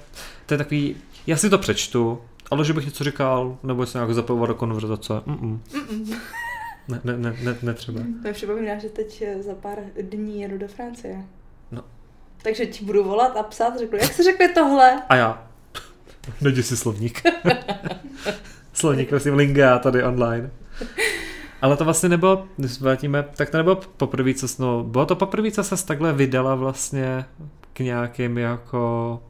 to 0.45 0.53
je 0.53 0.57
takový, 0.57 0.95
já 1.27 1.37
si 1.37 1.49
to 1.49 1.57
přečtu, 1.57 2.21
ale 2.51 2.65
že 2.65 2.73
bych 2.73 2.85
něco 2.85 3.03
říkal, 3.03 3.57
nebo 3.63 3.85
se 3.85 3.97
nějak 3.97 4.13
zapojovat 4.13 4.49
do 4.49 4.55
konverzace, 4.55 5.13
mm 5.25 5.61
Ne, 6.89 7.01
ne, 7.03 7.17
ne, 7.17 7.37
ne, 7.43 7.57
netřeba. 7.61 8.01
Mi 8.23 8.33
připomíná, 8.33 8.77
že 8.77 8.89
teď 8.89 9.21
eh, 9.21 9.43
za 9.43 9.55
pár 9.55 9.77
dní 10.01 10.41
jedu 10.41 10.57
do 10.57 10.67
Francie. 10.67 11.25
No. 11.71 11.83
Takže 12.43 12.65
ti 12.65 12.85
budu 12.85 13.03
volat 13.03 13.37
a 13.37 13.43
psát, 13.43 13.79
řeknu, 13.79 13.97
jak 13.97 14.13
se 14.13 14.23
řekne 14.23 14.49
tohle? 14.49 15.01
A 15.09 15.15
já. 15.15 15.47
Najdi 16.41 16.63
si 16.63 16.77
slovník. 16.77 17.21
slovník, 18.73 19.09
prosím, 19.09 19.33
linga 19.33 19.79
tady 19.79 20.03
online. 20.03 20.51
Ale 21.61 21.77
to 21.77 21.85
vlastně 21.85 22.09
nebylo, 22.09 22.47
když 22.57 22.71
se 22.71 22.83
vrátíme, 22.83 23.25
tak 23.35 23.49
to 23.49 23.57
nebylo 23.57 23.75
poprvé, 23.75 24.33
co 24.33 24.47
no, 24.59 24.83
bylo 24.83 25.05
to 25.05 25.15
poprvé, 25.15 25.51
co 25.51 25.63
se 25.63 25.85
takhle 25.85 26.13
vydala 26.13 26.55
vlastně 26.55 27.25
k 27.73 27.79
nějakým 27.79 28.37
jako 28.37 29.23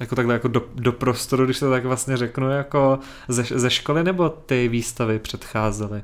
jako 0.00 0.14
takhle 0.16 0.34
jako 0.34 0.48
do, 0.48 0.68
do 0.74 0.92
prostoru, 0.92 1.44
když 1.44 1.58
to 1.58 1.70
tak 1.70 1.84
vlastně 1.84 2.16
řeknu, 2.16 2.50
jako 2.50 2.98
ze, 3.28 3.42
ze 3.54 3.70
školy 3.70 4.04
nebo 4.04 4.28
ty 4.28 4.68
výstavy 4.68 5.18
předcházely? 5.18 6.02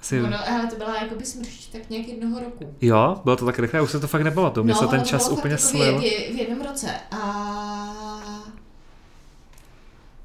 Asi, 0.00 0.22
Ono, 0.22 0.48
ale 0.50 0.66
to 0.66 0.76
byla 0.76 0.96
jako 1.02 1.14
by 1.14 1.24
smršť 1.24 1.72
tak 1.72 1.90
nějak 1.90 2.08
jednoho 2.08 2.40
roku. 2.40 2.74
Jo, 2.80 3.20
bylo 3.24 3.36
to 3.36 3.46
tak 3.46 3.58
rychle, 3.58 3.80
už 3.80 3.90
se 3.90 4.00
to 4.00 4.08
fakt 4.08 4.22
nebylo, 4.22 4.50
to 4.50 4.64
mě 4.64 4.74
se 4.74 4.86
ten 4.86 5.00
to 5.00 5.06
čas 5.06 5.28
úplně 5.28 5.52
jako 5.52 5.62
slil. 5.64 5.98
V, 5.98 6.02
v, 6.02 6.36
jednom 6.38 6.62
roce. 6.66 6.90
A... 7.10 8.42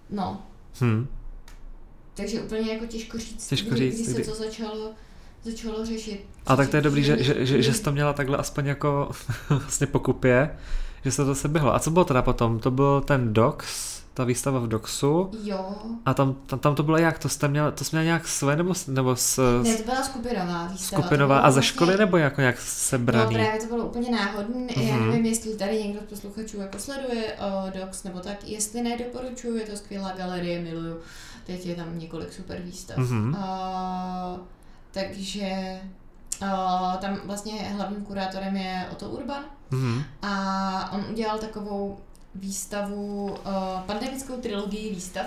No, 0.09 0.41
Hm. 0.81 1.07
takže 2.13 2.41
úplně 2.41 2.73
jako 2.73 2.85
těžko 2.85 3.17
říct, 3.17 3.47
Těžko 3.47 3.69
kdy, 3.69 3.91
říct, 3.91 4.03
kdy, 4.05 4.13
kdy. 4.13 4.23
se 4.23 4.31
to 4.31 4.37
začalo, 4.37 4.91
začalo 5.43 5.85
řešit. 5.85 6.25
A 6.47 6.55
tak 6.55 6.69
to 6.69 6.75
je 6.75 6.81
dobrý, 6.81 7.03
že, 7.03 7.13
Kdy- 7.15 7.23
že, 7.23 7.45
že, 7.45 7.53
kdy- 7.53 7.63
že 7.63 7.73
jsi 7.73 7.83
to 7.83 7.91
měla 7.91 8.13
takhle 8.13 8.37
aspoň 8.37 8.65
jako 8.65 9.11
vlastně 9.49 9.87
pokupě, 9.87 10.49
že 11.05 11.11
se 11.11 11.25
to 11.25 11.35
se 11.35 11.47
běhlo. 11.47 11.75
A 11.75 11.79
co 11.79 11.91
bylo 11.91 12.05
teda 12.05 12.21
potom? 12.21 12.59
To 12.59 12.71
byl 12.71 13.01
ten 13.01 13.33
Docs, 13.33 13.99
ta 14.13 14.23
výstava 14.23 14.59
v 14.59 14.67
Doxu 14.67 15.31
Jo. 15.43 15.75
a 16.05 16.13
tam, 16.13 16.33
tam, 16.45 16.59
tam 16.59 16.75
to 16.75 16.83
bylo 16.83 16.97
jak? 16.97 17.19
To 17.19 17.29
jste 17.29 17.47
měla, 17.47 17.71
to 17.71 17.83
jsi 17.83 17.89
měla 17.95 18.03
nějak 18.03 18.27
své 18.27 18.55
nebo, 18.55 18.73
nebo 18.87 19.15
s, 19.15 19.61
Ne, 19.63 19.75
to 19.75 19.83
byla 19.83 20.03
skupinová 20.03 20.67
výstava. 20.67 21.01
skupinová 21.03 21.39
a 21.39 21.51
ze 21.51 21.55
vlastně- 21.55 21.61
školy 21.73 21.97
nebo 21.97 22.17
jako 22.17 22.41
nějak 22.41 22.55
No 22.55 22.61
sebraný? 22.65 23.35
právě 23.35 23.59
to 23.61 23.67
bylo 23.67 23.85
úplně 23.85 24.11
náhodné. 24.11 24.67
Já 24.75 24.95
Mhm. 24.95 25.09
nevím, 25.09 25.25
jestli 25.25 25.55
tady 25.55 25.83
někdo 25.83 25.99
z 26.01 26.09
posluchačů 26.09 26.57
jako 26.57 26.79
sleduje 26.79 27.33
o 27.33 27.79
Docs 27.79 28.03
nebo 28.03 28.19
tak. 28.19 28.47
Jestli 28.47 28.81
ne, 28.81 28.97
doporučuji, 28.97 29.57
je 29.59 29.65
to 29.65 29.77
skvělá 29.77 30.11
galerie, 30.17 30.61
miluju. 30.61 30.97
Teď 31.45 31.65
je 31.65 31.75
tam 31.75 31.99
několik 31.99 32.33
super 32.33 32.61
výstav. 32.61 32.97
Mhm. 32.97 33.35
A, 33.35 34.37
takže 34.91 35.79
a, 36.45 36.97
tam 37.01 37.17
vlastně 37.25 37.53
hlavním 37.53 38.05
kurátorem 38.05 38.55
je 38.57 38.85
Otto 38.91 39.09
Urban 39.09 39.43
Mhm. 39.71 40.03
a 40.21 40.91
on 40.91 41.05
udělal 41.11 41.38
takovou 41.39 41.97
výstavu, 42.35 43.35
a, 43.45 43.83
pandemickou 43.88 44.33
trilogii 44.38 44.95
výstav, 44.95 45.25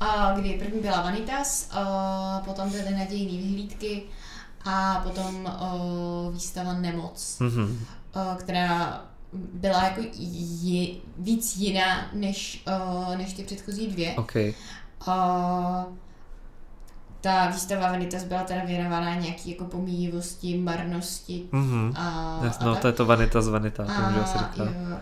a, 0.00 0.32
kdy 0.40 0.58
první 0.58 0.80
byla 0.80 1.02
Vanitas, 1.02 1.68
a, 1.72 2.42
potom 2.44 2.70
byly 2.70 2.90
nadějné 2.94 3.38
vyhlídky 3.42 4.02
a 4.64 5.00
potom 5.04 5.46
o, 5.46 6.30
výstava 6.32 6.72
Nemoc, 6.72 7.36
Mhm. 7.40 7.78
o, 8.14 8.36
která 8.36 9.04
byla 9.32 9.84
jako 9.84 10.00
ji, 10.14 11.00
víc 11.18 11.56
jiná 11.56 12.06
než, 12.12 12.64
o, 12.66 13.16
než 13.16 13.32
ty 13.32 13.42
předchozí 13.44 13.86
dvě. 13.86 14.14
OK. 14.14 14.32
A 15.06 15.86
ta 17.20 17.46
výstava 17.50 17.90
Vanitas 17.90 18.24
byla 18.24 18.42
teda 18.44 18.64
věnovaná 18.64 19.14
nějaký 19.14 19.50
jako 19.50 19.64
pomíjivosti, 19.64 20.58
marnosti 20.58 21.42
Mhm. 21.52 21.92
a, 21.96 22.38
Jasno, 22.44 22.66
a 22.66 22.68
no, 22.68 22.72
tak. 22.74 22.82
to 22.82 22.86
je 22.86 22.92
to 22.92 23.06
vanita 23.06 23.42
z 23.42 23.48
vanita, 23.48 23.84
to 23.84 23.92
může 23.92 24.26
se 24.26 24.38
a, 24.38 24.50
říká. 24.52 24.64
jo, 24.64 24.96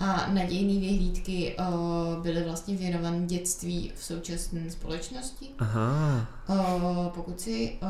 a 0.00 0.26
nadějné 0.32 0.80
vyhlídky 0.80 1.56
o, 1.58 2.20
byly 2.22 2.42
vlastně 2.44 2.76
věnovány 2.76 3.26
dětství 3.26 3.92
v 3.94 4.04
současné 4.04 4.70
společnosti. 4.70 5.46
Aha. 5.58 6.26
O, 6.48 7.10
pokud 7.14 7.40
si 7.40 7.78
o, 7.82 7.86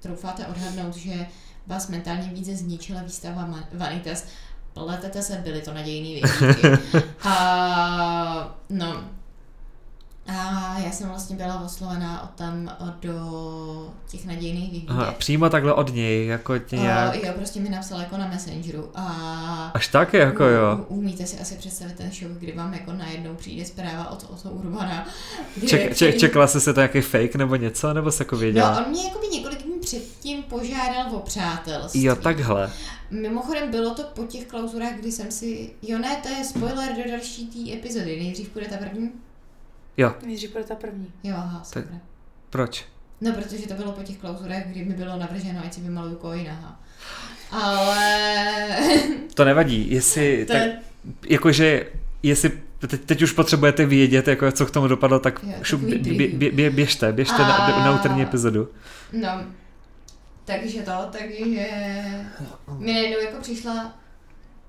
troufáte 0.00 0.46
odhadnout, 0.46 0.96
že 0.96 1.26
vás 1.66 1.88
mentálně 1.88 2.28
více 2.28 2.56
zničila 2.56 3.02
výstava 3.02 3.48
Vanitas, 3.72 4.24
pletete 4.72 5.22
se, 5.22 5.36
byly 5.44 5.60
to 5.62 5.74
nadějné 5.74 6.08
vyhlídky. 6.20 6.68
a, 7.28 8.56
no, 8.70 9.04
a 10.26 10.76
já 10.84 10.90
jsem 10.90 11.08
vlastně 11.08 11.36
byla 11.36 11.60
oslovená 11.64 12.22
od 12.22 12.30
tam 12.30 12.76
do 13.00 13.92
těch 14.08 14.26
nadějných 14.26 14.70
vyhlídek. 14.72 14.90
Aha, 14.90 15.12
přímo 15.18 15.50
takhle 15.50 15.72
od 15.74 15.94
něj, 15.94 16.26
jako 16.26 16.58
tě 16.58 16.76
nějak... 16.76 17.14
O, 17.14 17.26
jo, 17.26 17.32
prostě 17.36 17.60
mi 17.60 17.68
napsal 17.68 18.00
jako 18.00 18.16
na 18.16 18.28
Messengeru 18.28 18.90
a 18.94 19.70
Až 19.74 19.88
tak 19.88 20.14
jako 20.14 20.44
jo. 20.44 20.76
U- 20.88 20.94
Umíte 20.94 21.26
si 21.26 21.38
asi 21.38 21.54
představit 21.54 21.96
ten 21.96 22.10
show, 22.12 22.30
kdy 22.38 22.52
vám 22.52 22.74
jako 22.74 22.92
najednou 22.92 23.34
přijde 23.34 23.64
zpráva 23.64 24.10
od 24.10 24.26
Otto 24.30 24.50
Urbana. 24.50 25.08
Ček, 25.66 25.96
ček, 25.96 26.18
čekala 26.18 26.46
jsi 26.46 26.60
se 26.60 26.74
to 26.74 26.80
nějaký 26.80 27.00
fake 27.00 27.34
nebo 27.36 27.56
něco, 27.56 27.92
nebo 27.94 28.12
se 28.12 28.24
jako 28.24 28.36
věděla? 28.36 28.74
No, 28.80 28.84
on 28.86 28.90
mě 28.90 29.04
jako 29.04 29.18
by 29.18 29.26
několik 29.26 29.62
dní 29.62 29.78
předtím 29.80 30.42
požádal 30.42 31.16
o 31.16 31.20
přátelství. 31.20 32.02
Jo, 32.04 32.16
takhle. 32.16 32.70
Mimochodem 33.10 33.70
bylo 33.70 33.94
to 33.94 34.02
po 34.02 34.22
těch 34.22 34.46
klauzurách, 34.46 34.92
kdy 35.00 35.12
jsem 35.12 35.30
si... 35.30 35.70
Jo 35.82 35.98
ne, 35.98 36.16
to 36.22 36.28
je 36.28 36.44
spoiler 36.44 36.96
do 36.96 37.10
další 37.10 37.46
té 37.46 37.72
epizody. 37.78 38.16
Nejdřív 38.22 38.52
bude 38.54 38.66
ta 38.66 38.76
první? 38.76 39.10
Jo, 39.96 40.14
Nejdřív 40.26 40.52
bude 40.52 40.64
ta 40.64 40.74
první. 40.74 41.12
Jo, 41.22 41.34
aha, 41.38 41.58
Tak- 41.58 41.84
super. 41.84 41.98
proč? 42.50 42.84
No, 43.20 43.32
protože 43.32 43.68
to 43.68 43.74
bylo 43.74 43.92
po 43.92 44.02
těch 44.02 44.18
klauzurách, 44.18 44.62
kdy 44.66 44.84
mi 44.84 44.94
bylo 44.94 45.16
navrženo, 45.16 45.60
ať 45.64 45.72
si 45.74 45.80
vymaluju 45.80 46.16
coin, 46.22 46.50
aha. 46.50 46.80
Ale... 47.50 48.68
To 49.34 49.44
nevadí, 49.44 49.90
jestli, 49.92 50.44
to 50.46 50.52
tak, 50.52 50.62
je 50.62 50.78
jakože, 51.28 51.86
jestli 52.22 52.50
teď, 52.88 53.00
teď 53.00 53.22
už 53.22 53.32
potřebujete 53.32 53.86
vědět, 53.86 54.28
jako 54.28 54.52
co 54.52 54.66
k 54.66 54.70
tomu 54.70 54.88
dopadlo, 54.88 55.18
tak 55.18 55.40
Jo, 55.42 55.52
šup, 55.62 55.80
bě, 55.80 55.98
bě, 55.98 56.28
bě, 56.28 56.50
bě, 56.52 56.70
běžte, 56.70 57.12
běžte 57.12 57.38
na, 57.42 57.54
A- 57.56 57.84
na 57.84 57.94
úterní 58.00 58.22
epizodu. 58.22 58.68
No, 59.12 59.44
takže 60.44 60.82
to, 60.82 60.92
takže 61.12 61.44
mi 62.78 62.92
najednou 62.92 63.18
jako 63.24 63.40
přišla 63.42 63.98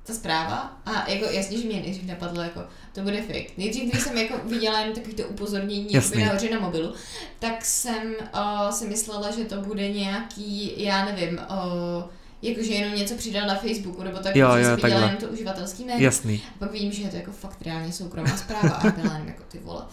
ta 0.05 0.13
zpráva 0.13 0.77
a 0.85 1.09
jako 1.09 1.25
jasně, 1.25 1.57
že 1.57 1.67
mě 1.67 1.81
nejdřív 1.81 2.07
napadlo 2.07 2.41
jako, 2.41 2.61
to 2.93 3.01
bude 3.01 3.21
fake. 3.21 3.57
Nejdřív, 3.57 3.91
když 3.91 4.03
jsem 4.03 4.17
jako 4.17 4.47
viděla 4.47 4.79
jen 4.79 4.93
takový 4.93 5.13
to 5.13 5.23
upozornění 5.23 5.93
jakoby 5.93 6.23
nahoře 6.23 6.49
na 6.49 6.59
mobilu, 6.59 6.93
tak 7.39 7.65
jsem 7.65 8.15
uh, 8.35 8.69
si 8.69 8.87
myslela, 8.87 9.31
že 9.31 9.43
to 9.43 9.61
bude 9.61 9.89
nějaký, 9.89 10.83
já 10.83 11.05
nevím, 11.05 11.39
uh, 11.49 12.03
jakože 12.41 12.73
jenom 12.73 12.95
něco 12.95 13.15
přidal 13.15 13.47
na 13.47 13.55
Facebooku, 13.55 14.03
nebo 14.03 14.19
tak, 14.19 14.35
Jo, 14.35 14.51
že 14.53 14.59
jo, 14.59 14.65
jsem 14.65 14.75
viděla 14.75 15.01
jenom 15.01 15.17
to 15.17 15.27
uživatelský 15.27 15.85
jméno. 15.85 16.03
Jasný. 16.03 16.43
A 16.47 16.59
pak 16.59 16.71
vidím, 16.71 16.91
že 16.91 17.03
je 17.03 17.09
to 17.09 17.15
jako 17.15 17.31
fakt 17.31 17.61
reálně 17.61 17.93
soukromá 17.93 18.37
zpráva 18.37 18.69
a 18.69 18.89
byla 18.89 19.13
jenom 19.13 19.27
jako 19.27 19.43
ty 19.47 19.59
vole. 19.59 19.83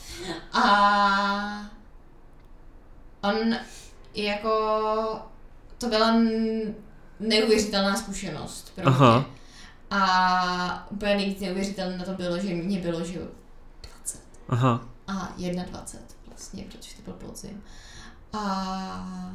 A 0.52 1.70
on 3.20 3.56
jako, 4.14 4.50
to 5.78 5.86
byla 5.86 6.16
neuvěřitelná 7.20 7.96
zkušenost 7.96 8.72
pro 8.74 8.86
Aha. 8.86 9.18
mě. 9.18 9.39
A 9.90 10.86
úplně 10.90 11.14
nejvíc 11.14 11.40
neuvěřitelné 11.40 11.98
na 11.98 12.04
to 12.04 12.12
bylo, 12.12 12.38
že 12.38 12.54
mě 12.54 12.78
bylo, 12.78 13.04
že 13.04 13.18
jo, 13.18 13.26
20 13.98 14.20
Aha. 14.48 14.84
a 15.08 15.12
21 15.36 16.00
vlastně, 16.28 16.64
protože 16.64 16.96
to 16.96 17.02
byl 17.02 17.28
podzim. 17.28 17.62
A 18.32 19.30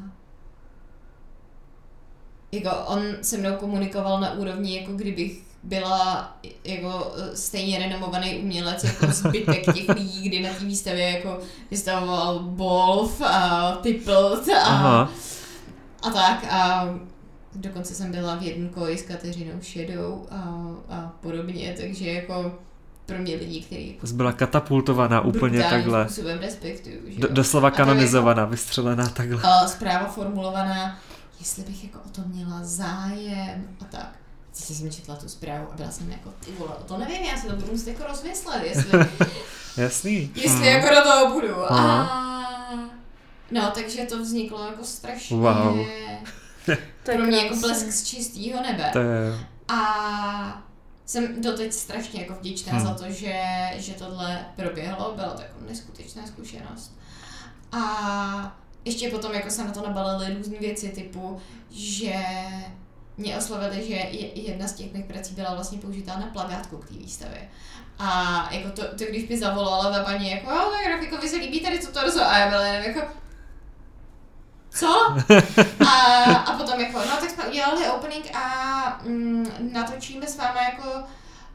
jako 2.51 2.69
on 2.85 3.01
se 3.21 3.37
mnou 3.37 3.55
komunikoval 3.55 4.19
na 4.19 4.31
úrovni, 4.31 4.79
jako 4.79 4.93
kdybych 4.93 5.43
byla 5.63 6.37
jako 6.63 7.15
stejně 7.33 7.79
renomovaný 7.79 8.37
umělec 8.37 8.83
jako 8.83 9.07
zbytek 9.07 9.65
těch 9.73 9.89
lidí, 9.89 10.29
kdy 10.29 10.41
na 10.41 10.53
té 10.53 10.65
výstavě 10.65 11.09
jako 11.09 11.39
vystavoval 11.71 12.39
Bolf 12.39 13.21
a 13.21 13.77
Tippelt 13.83 14.49
a, 14.49 14.59
Aha. 14.59 15.09
a 16.01 16.09
tak 16.09 16.45
a 16.49 16.89
dokonce 17.55 17.95
jsem 17.95 18.11
byla 18.11 18.35
v 18.35 18.41
jednom 18.43 18.69
koji 18.69 18.97
s 18.97 19.01
Kateřinou 19.01 19.53
Šedou 19.61 20.27
a, 20.31 20.35
a 20.89 21.11
podobně, 21.21 21.75
takže 21.81 22.11
jako 22.11 22.55
pro 23.05 23.17
mě 23.17 23.35
lidi, 23.35 23.61
kteří 23.61 23.91
jako 24.01 24.07
Byla 24.15 24.31
katapultovaná 24.31 25.21
úplně 25.21 25.63
takhle. 25.63 26.05
způsobem 26.05 26.39
respektuju. 26.39 26.95
Že 27.07 27.19
Do, 27.19 27.27
doslova 27.27 27.69
to 27.69 27.73
jako- 27.73 27.89
kanonizovaná, 27.89 28.45
vystřelená 28.45 29.09
takhle. 29.09 29.41
a 29.43 29.67
zpráva 29.67 30.05
formulovaná, 30.07 30.99
jestli 31.39 31.63
bych 31.63 31.83
jako 31.83 31.99
o 32.05 32.09
to 32.09 32.21
měla 32.25 32.59
zájem 32.63 33.63
a 33.81 33.85
tak. 33.85 34.09
Teď 34.67 34.77
jsem 34.77 34.91
četla 34.91 35.15
tu 35.15 35.29
zprávu 35.29 35.67
a 35.73 35.75
byla 35.75 35.91
jsem 35.91 36.11
jako, 36.11 36.29
ty 36.45 36.51
vole, 36.51 36.71
to 36.87 36.97
nevím, 36.97 37.23
já 37.23 37.37
si 37.37 37.47
to 37.47 37.55
budu 37.55 37.71
muset 37.71 37.89
jako 37.89 38.03
rozmyslet, 38.07 38.63
jestli, 38.63 38.99
Jasný. 39.77 40.31
jestli 40.35 40.51
Mhm. 40.59 40.63
jako 40.63 40.95
do 40.95 41.01
toho 41.03 41.33
budu. 41.33 41.55
A, 41.63 41.67
Aha. 41.67 42.89
No, 43.51 43.71
takže 43.75 44.05
to 44.05 44.19
vzniklo 44.21 44.65
jako 44.67 44.83
strašně... 44.83 45.37
Wow. 45.37 45.85
To 47.03 47.11
je 47.11 47.17
pro 47.17 47.25
mě 47.25 47.37
jako 47.43 47.55
blesk 47.55 47.85
z 47.91 48.03
čistého 48.03 48.61
nebe. 48.63 48.89
To 48.93 48.99
je... 48.99 49.39
A 49.67 50.63
jsem 51.05 51.41
doteď 51.41 51.73
strašně 51.73 52.21
jako 52.21 52.33
vděčná 52.33 52.73
Hmm. 52.73 52.87
za 52.87 52.93
to, 52.93 53.11
že, 53.11 53.43
že 53.75 53.93
tohle 53.93 54.45
proběhlo, 54.55 55.13
byla 55.15 55.29
to 55.33 55.41
jako 55.41 55.55
neskutečná 55.69 56.27
zkušenost. 56.27 56.97
A 57.71 58.57
ještě 58.85 59.09
potom 59.09 59.33
jako 59.33 59.49
se 59.49 59.63
na 59.63 59.71
to 59.71 59.81
nabalily 59.81 60.33
různé 60.37 60.57
věci 60.59 60.89
typu, 60.89 61.41
že 61.71 62.13
mě 63.17 63.37
oslovili, 63.37 63.87
že 63.87 63.93
je- 63.93 64.41
jedna 64.41 64.67
z 64.67 64.73
těch 64.73 64.93
mých 64.93 65.05
prací 65.05 65.33
byla 65.35 65.53
vlastně 65.53 65.77
použitá 65.77 66.19
na 66.19 66.25
plagátku 66.27 66.77
k 66.77 66.87
té 66.87 66.93
výstavě. 66.93 67.49
A 67.99 68.09
jako 68.51 68.69
to, 68.69 68.81
to, 68.97 69.05
když 69.09 69.27
mi 69.29 69.37
zavolala 69.37 69.91
ta 69.91 70.03
paní, 70.03 70.31
jako, 70.31 70.51
jo, 70.51 70.71
tak 70.71 70.85
grafikovi 70.87 71.29
se 71.29 71.35
líbí 71.35 71.59
tady 71.59 71.79
to 71.79 71.91
torzo, 71.99 72.21
a 72.23 72.37
já 72.37 72.49
byla 72.49 72.65
jenom 72.65 72.85
jako, 72.95 73.07
co? 74.75 75.15
A, 75.87 76.33
a 76.33 76.57
potom 76.57 76.79
jako, 76.79 76.99
no 76.99 77.17
tak 77.19 77.29
jsme 77.29 77.47
udělali 77.47 77.89
opening 77.89 78.35
a 78.35 78.99
mm, 79.03 79.51
natočíme 79.73 80.27
s 80.27 80.37
váma 80.37 80.61
jako 80.61 81.03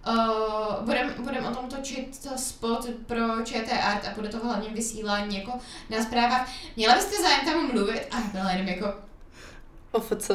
Uh, 0.08 0.84
budeme 0.84 1.14
budem 1.18 1.46
o 1.46 1.54
tom 1.54 1.68
točit 1.68 2.22
to 2.22 2.38
spot 2.38 2.86
pro 3.06 3.44
ČT 3.44 3.78
Art 3.82 4.08
a 4.08 4.14
bude 4.14 4.28
to 4.28 4.38
v 4.38 4.42
hlavním 4.42 4.74
vysílání 4.74 5.38
jako 5.38 5.52
na 5.90 6.02
zprávách. 6.02 6.48
Měla 6.76 6.94
byste 6.94 7.22
zájem 7.22 7.40
tam 7.44 7.72
mluvit? 7.72 8.08
A 8.10 8.16
byla 8.32 8.50
jenom 8.50 8.68
jako, 8.68 8.94
OFC. 9.92 10.30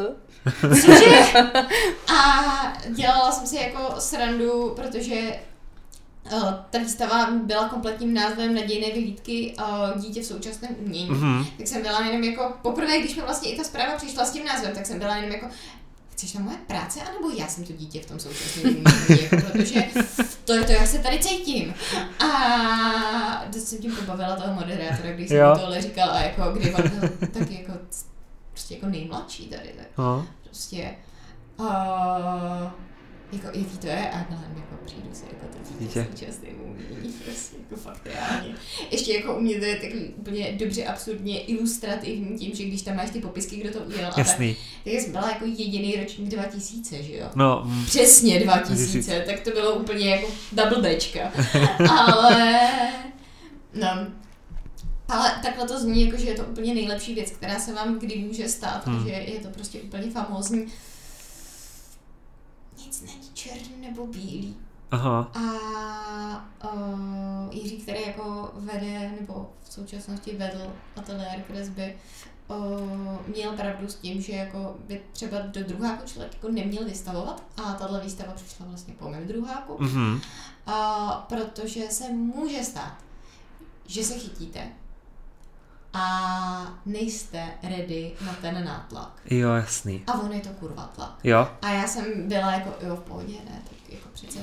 cože? 0.61 1.33
A 2.17 2.73
dělala 2.89 3.31
jsem 3.31 3.47
si 3.47 3.55
jako 3.55 3.95
srandu, 3.99 4.73
protože 4.75 5.39
ta 6.69 6.77
výstava 6.79 7.31
byla 7.31 7.69
kompletním 7.69 8.13
názvem 8.13 8.55
Nadějné 8.55 8.87
vyhlídky 8.87 9.55
uh, 9.59 10.01
dítě 10.01 10.21
v 10.21 10.25
současném 10.25 10.71
umění. 10.79 11.09
Mhm. 11.11 11.45
Tak 11.57 11.67
jsem 11.67 11.81
byla 11.81 12.05
jenom 12.05 12.23
jako, 12.23 12.53
poprvé, 12.61 12.99
když 12.99 13.15
mi 13.15 13.21
vlastně 13.21 13.49
i 13.49 13.57
ta 13.57 13.63
zpráva 13.63 13.97
přišla 13.97 14.25
s 14.25 14.31
tím 14.31 14.45
názvem, 14.45 14.71
tak 14.75 14.85
jsem 14.85 14.99
byla 14.99 15.15
jenom 15.15 15.31
jako, 15.31 15.47
chceš 16.11 16.33
na 16.33 16.41
moje 16.41 16.57
práce, 16.67 16.99
anebo 17.01 17.29
já 17.29 17.47
jsem 17.47 17.63
to 17.63 17.73
dítě 17.73 18.01
v 18.01 18.05
tom 18.05 18.19
současném 18.19 18.65
umění, 18.65 19.21
jako, 19.21 19.35
protože 19.51 19.83
to 20.45 20.53
je 20.53 20.63
to, 20.63 20.71
jak 20.71 20.87
se 20.87 20.99
tady 20.99 21.19
cítím. 21.19 21.73
A 22.19 23.45
dost 23.47 23.67
jsem 23.67 23.77
tím 23.79 23.95
pobavila 23.95 24.35
toho 24.35 24.53
moderátora, 24.53 25.11
když 25.11 25.27
jsem 25.29 25.37
Jo. 25.37 25.55
tohle 25.59 25.81
říkala, 25.81 26.19
jako, 26.21 26.43
kdy 26.53 26.73
on 26.73 26.89
byl 26.89 27.09
tak 27.33 27.51
jako, 27.51 27.71
prostě 28.51 28.73
jako 28.73 28.85
nejmladší 28.85 29.47
tady, 29.47 29.69
tak 29.77 29.85
No. 29.97 30.27
prostě, 30.43 30.95
uh, 31.57 31.65
jako 33.35 33.57
jaký 33.57 33.77
to 33.77 33.87
je, 33.87 34.09
a 34.09 34.25
no, 34.29 34.43
jako 34.55 34.85
přijdu 34.85 35.09
si 35.13 35.23
jako 35.25 35.45
to 35.45 35.83
Dítě. 35.83 36.07
současné 36.11 36.47
umění, 36.49 37.13
prostě 37.25 37.55
jako 37.69 37.81
fakt 37.81 38.05
reálně. 38.05 38.55
Ještě 38.91 39.13
jako 39.13 39.35
u 39.37 39.39
mě 39.39 39.59
to 39.59 39.65
je 39.65 39.75
takový 39.75 40.03
úplně 40.05 40.51
dobře 40.51 40.85
absurdně 40.85 41.41
ilustrativní 41.41 42.37
tím, 42.39 42.55
že 42.55 42.63
když 42.63 42.81
tam 42.81 42.95
máš 42.95 43.09
ty 43.09 43.19
popisky, 43.19 43.55
kdo 43.55 43.71
to 43.71 43.79
udělal, 43.79 44.11
a 44.11 44.15
tak, 44.15 44.17
Jasný. 44.17 44.55
tak 44.83 44.93
jsem 44.93 45.11
byla 45.11 45.29
jako 45.29 45.45
jediný 45.45 45.95
ročník 45.95 46.29
2000, 46.29 47.03
že 47.03 47.17
jo? 47.17 47.27
No, 47.35 47.61
mm, 47.65 47.85
Přesně 47.85 48.39
2000, 48.39 48.75
2000. 48.75 49.23
tak 49.25 49.39
to 49.39 49.51
bylo 49.51 49.75
úplně 49.75 50.09
jako 50.09 50.27
double 50.51 50.95
Bčka. 50.95 51.31
Ale, 51.89 52.69
no, 53.73 54.07
ale 55.09 55.31
takhle 55.43 55.67
to 55.67 55.79
zní, 55.79 56.05
jako, 56.05 56.17
že 56.17 56.29
je 56.29 56.35
to 56.35 56.43
úplně 56.43 56.73
nejlepší 56.73 57.15
věc, 57.15 57.31
která 57.31 57.59
se 57.59 57.73
vám 57.73 57.99
kdy 57.99 58.15
může 58.15 58.49
stát, 58.49 58.87
hmm. 58.87 59.07
že 59.07 59.11
je 59.11 59.39
to 59.39 59.47
prostě 59.49 59.79
úplně 59.79 60.11
famózní. 60.11 60.65
Černý 63.53 63.87
nebo 63.87 64.07
bílý. 64.07 64.57
aha. 64.91 65.31
A 65.33 66.73
uh, 66.73 67.53
Jiří, 67.55 67.77
který 67.77 67.99
jako 68.07 68.51
vede, 68.55 69.11
nebo 69.21 69.49
v 69.63 69.73
současnosti 69.73 70.35
vedl 70.37 70.73
ateliér 70.95 71.41
kresby, 71.47 71.97
uh, 72.47 72.55
měl 73.35 73.51
pravdu 73.51 73.87
s 73.87 73.95
tím, 73.95 74.21
že 74.21 74.33
jako 74.33 74.75
by 74.87 75.01
třeba 75.11 75.39
do 75.39 75.63
druháku 75.63 76.07
člověk 76.07 76.33
jako 76.33 76.49
neměl 76.49 76.85
vystavovat 76.85 77.43
a 77.57 77.73
tahle 77.73 78.01
výstava 78.01 78.33
přišla 78.33 78.65
vlastně 78.69 78.93
po 78.99 79.09
mém 79.09 79.27
druháku, 79.27 79.77
Mhm. 79.79 80.21
a 80.67 81.09
protože 81.29 81.87
se 81.89 82.09
může 82.09 82.63
stát, 82.63 82.93
že 83.87 84.03
se 84.03 84.13
chytíte 84.13 84.67
a 85.95 86.79
nejste 86.85 87.47
ready 87.63 88.11
na 88.25 88.33
ten 88.33 88.65
nátlak. 88.65 89.21
Jo, 89.29 89.49
jasný. 89.53 90.03
A 90.07 90.13
on 90.21 90.31
je 90.33 90.39
to 90.41 90.49
kurva 90.49 90.89
tlak. 90.95 91.15
Jo, 91.23 91.47
A 91.61 91.69
já 91.69 91.87
jsem 91.87 92.27
byla 92.27 92.51
jako, 92.51 92.69
jo, 92.87 92.95
v 92.95 92.99
pohodě, 92.99 93.33
ne, 93.33 93.61
tak 93.69 93.77
jako 93.93 94.09
přece. 94.13 94.39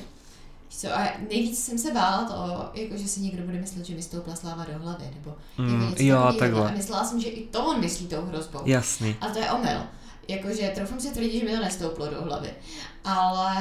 Co, 0.68 0.94
a 0.98 1.08
nejvíc 1.28 1.64
jsem 1.64 1.78
se 1.78 1.92
bála 1.92 2.24
to, 2.24 2.70
jako, 2.80 2.96
že 2.96 3.08
si 3.08 3.20
někdo 3.20 3.42
bude 3.42 3.58
myslet, 3.60 3.86
že 3.86 3.94
mi 3.94 4.02
stoupla 4.02 4.34
sláva 4.36 4.64
do 4.64 4.78
hlavy, 4.78 5.04
nebo 5.14 5.34
Mm, 5.58 5.68
jako 5.82 5.90
něco 5.90 6.02
jo, 6.02 6.32
takhle. 6.38 6.68
A 6.70 6.74
myslela 6.74 7.04
jsem, 7.04 7.20
že 7.20 7.28
i 7.28 7.46
to 7.46 7.64
on 7.66 7.80
myslí 7.80 8.06
tou 8.06 8.22
hrozbou. 8.26 8.60
jasný. 8.64 9.16
A 9.20 9.26
to 9.28 9.38
je 9.38 9.50
omyl. 9.50 9.80
Jakože 10.28 10.72
troufám 10.74 11.00
si 11.00 11.10
tvrdit, 11.10 11.38
že 11.40 11.44
mi 11.46 11.52
to 11.56 11.60
nestouplo 11.64 12.06
do 12.10 12.22
hlavy. 12.22 12.50
Ale 13.04 13.54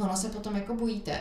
ono 0.00 0.16
se 0.16 0.28
potom 0.28 0.56
jako 0.56 0.74
bojíte, 0.74 1.20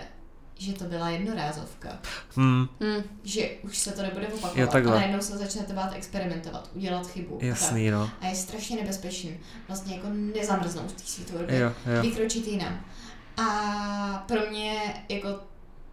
že 0.57 0.73
to 0.73 0.83
byla 0.83 1.09
jednorázovka. 1.09 1.89
Hm, 2.37 2.67
Hm. 2.83 3.03
Že 3.23 3.49
už 3.63 3.77
se 3.77 3.91
to 3.91 4.01
nebude 4.01 4.27
Jo, 4.29 4.35
opakovat. 4.37 4.71
takhle. 4.71 4.91
a 4.93 4.95
najednou 4.99 5.21
se 5.21 5.37
začnete 5.37 5.73
bát 5.73 5.93
experimentovat, 5.93 6.69
udělat 6.73 7.07
chybu. 7.07 7.35
a 7.35 7.39
tak. 7.39 7.47
jasný, 7.47 7.89
no. 7.91 8.09
A 8.21 8.27
je 8.27 8.35
strašně 8.35 8.75
nebezpečný. 8.75 9.37
Vlastně 9.67 9.95
jako 9.95 10.07
nezamrznout 10.11 10.91
v 10.91 10.95
té 10.95 11.03
své 11.03 11.25
tvorbě. 11.25 11.59
Jo, 11.59 11.71
jo. 11.95 12.01
Vykročit 12.01 12.47
jinam. 12.47 12.79
A 13.37 14.23
pro 14.27 14.39
mě 14.49 14.93
jako 15.09 15.29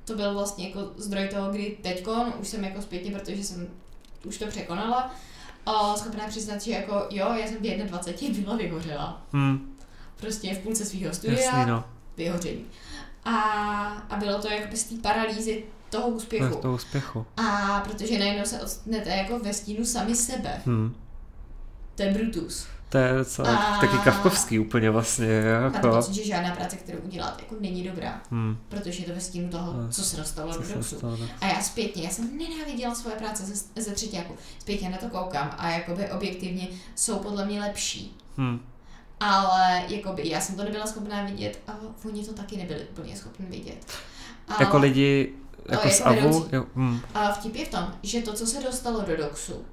to 0.04 0.14
byl 0.16 0.34
vlastně 0.34 0.68
jako 0.68 0.90
zdroj 0.96 1.28
toho, 1.28 1.50
kdy 1.52 1.76
teďkon, 1.82 2.32
už 2.40 2.48
jsem 2.48 2.64
jako 2.64 2.82
zpětně, 2.82 3.10
protože 3.10 3.44
jsem 3.44 3.68
už 4.24 4.38
to 4.38 4.46
překonala, 4.46 5.14
a 5.66 5.96
schopná 5.96 6.26
přiznat, 6.28 6.62
že 6.62 6.72
jako 6.72 7.06
jo, 7.10 7.32
já 7.32 7.46
jsem 7.46 7.56
v 7.56 7.86
21 7.90 8.42
byla 8.42 8.56
vyhořela. 8.56 9.22
Hm, 9.32 9.76
Prostě 10.16 10.54
v 10.54 10.58
půlce 10.58 10.84
svého 10.84 11.14
studia, 11.14 11.40
jasný, 11.40 11.70
no. 11.70 11.84
vyhoření. 12.16 12.64
A, 13.24 13.30
a 14.10 14.16
bylo 14.16 14.38
to 14.42 14.48
jako 14.48 14.76
z 14.76 14.84
té 14.84 14.94
paralýzy 14.94 15.64
toho 15.90 16.04
To 16.08 16.08
úspěchu. 16.16 16.44
je 16.44 16.50
to 16.62 16.72
úspěchu. 16.72 17.26
A 17.36 17.80
protože 17.80 18.18
najednou 18.18 18.44
se 18.44 18.60
odstnete 18.62 19.10
jako 19.10 19.38
ve 19.38 19.52
stínu 19.54 19.84
sami 19.84 20.14
sebe. 20.16 20.60
Hm. 20.66 20.94
To 21.94 22.02
je 22.02 22.12
Brutus. 22.12 22.66
To 22.88 22.98
je 22.98 23.14
docela 23.14 23.56
A- 23.56 23.80
taky 23.80 23.98
kavkovský 23.98 24.58
úplně 24.58 24.90
vlastně, 24.90 25.42
Máte 25.62 25.76
jako. 25.76 25.96
pocit, 25.96 26.14
že 26.14 26.24
žádná 26.24 26.54
práce, 26.54 26.76
kterou 26.76 26.98
uděláte, 26.98 27.42
jako 27.42 27.54
není 27.60 27.82
dobrá. 27.88 28.20
Hm. 28.30 28.56
protože 28.68 29.02
je 29.02 29.06
to 29.06 29.14
ve 29.14 29.20
stínu 29.20 29.48
toho, 29.48 29.72
No, 29.72 29.88
co 29.88 30.02
se 30.02 30.16
dostalo 30.16 30.52
do 30.56 30.82
stalo? 30.82 31.18
A 31.40 31.46
já 31.46 31.62
zpětně, 31.62 32.02
já 32.02 32.10
jsem 32.10 32.36
nenáviděla 32.38 32.94
svoje 32.94 33.16
práce 33.16 33.44
ze, 33.44 33.82
ze 33.82 33.90
třetíku. 33.92 34.34
Zpětně 34.58 34.90
na 34.90 34.98
to 34.98 35.08
koukám 35.08 35.54
a 35.58 35.70
jakoby 35.70 36.10
objektivně 36.10 36.68
jsou 36.96 37.18
podle 37.18 37.44
mě 37.46 37.60
lepší. 37.60 38.16
Hm. 38.38 38.60
Ale 39.22 39.82
jakoby 39.88 40.28
já 40.28 40.40
jsem 40.40 40.56
to 40.56 40.64
nebyla 40.64 40.86
schopná 40.86 41.24
vidět 41.24 41.58
a 41.66 41.72
oni 42.08 42.24
to 42.24 42.32
taky 42.32 42.56
nebyli 42.56 42.80
úplně 42.80 43.16
schopni 43.16 43.46
vidět. 43.46 43.86
A, 44.48 44.62
Jako 44.62 44.78
lidi, 44.78 45.34
jako 45.68 45.88
jako 45.88 45.96
z 45.96 46.00
AVU, 46.00 46.48
jo, 46.52 46.66
hm. 46.74 47.00
a 47.14 47.32
vtip 47.32 47.54
je 47.54 47.64
v 47.64 47.68
tom, 47.68 47.94
že 48.02 48.22
to, 48.22 48.32
co 48.32 48.46
se 48.46 48.62
dostalo 48.62 49.00
do 49.00 49.16
doxu, 49.16 49.64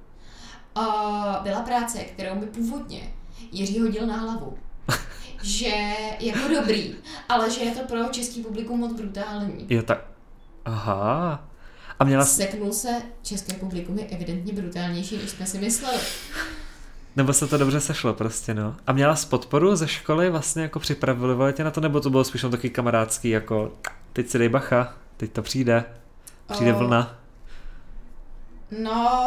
a 0.74 1.40
byla 1.42 1.60
práce, 1.60 1.98
kterou 1.98 2.34
mi 2.34 2.46
původně 2.46 3.12
Jiří 3.52 3.80
hodil 3.80 4.06
na 4.06 4.16
hlavu. 4.16 4.58
že 5.42 5.94
jako 6.20 6.48
dobrý, 6.48 6.94
ale 7.28 7.50
že 7.50 7.60
je 7.60 7.70
to 7.70 7.80
pro 7.86 8.08
český 8.08 8.42
publikum 8.42 8.80
moc 8.80 8.92
brutální. 8.92 9.66
jo, 9.68 9.82
tak, 9.82 10.04
aha. 10.64 11.44
A 11.98 12.04
měla, 12.04 12.24
Seknul 12.24 12.72
se, 12.72 13.02
české 13.22 13.54
publikum 13.54 13.98
je 13.98 14.06
evidentně 14.06 14.52
brutálnější, 14.52 15.16
než 15.16 15.30
jsme 15.30 15.46
si 15.46 15.58
mysleli. 15.58 15.98
Nebo 17.16 17.32
se 17.32 17.46
to 17.46 17.58
dobře 17.58 17.80
sešlo 17.80 18.14
prostě, 18.14 18.54
no. 18.54 18.76
A 18.86 18.92
měla 18.92 19.16
jsi 19.16 19.26
podporu 19.26 19.76
ze 19.76 19.88
školy, 19.88 20.30
vlastně 20.30 20.62
jako 20.62 20.80
připravili 20.80 21.52
tě 21.52 21.64
na 21.64 21.70
to, 21.70 21.80
nebo 21.80 22.00
to 22.00 22.10
bylo 22.10 22.24
spíš 22.24 22.44
taky 22.50 22.70
kamarádský, 22.70 23.28
jako 23.28 23.72
teď 24.12 24.28
si 24.28 24.38
dej 24.38 24.48
bacha, 24.48 24.94
teď 25.16 25.32
to 25.32 25.42
přijde, 25.42 25.84
přijde 26.52 26.74
O, 26.74 26.78
vlna. 26.78 27.18
No, 28.82 29.20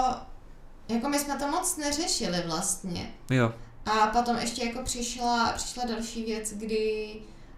jako 0.89 1.10
my 1.10 1.19
jsme 1.19 1.38
to 1.38 1.48
moc 1.48 1.78
neřešili 1.78 2.43
vlastně. 2.48 3.12
Jo, 3.30 3.54
A 3.86 4.08
potom 4.08 4.38
ještě 4.38 4.65
jako 4.65 4.84
přišla, 4.84 5.54
přišla 5.56 5.86
další 5.86 6.24
věc, 6.24 6.54
kdy 6.54 7.13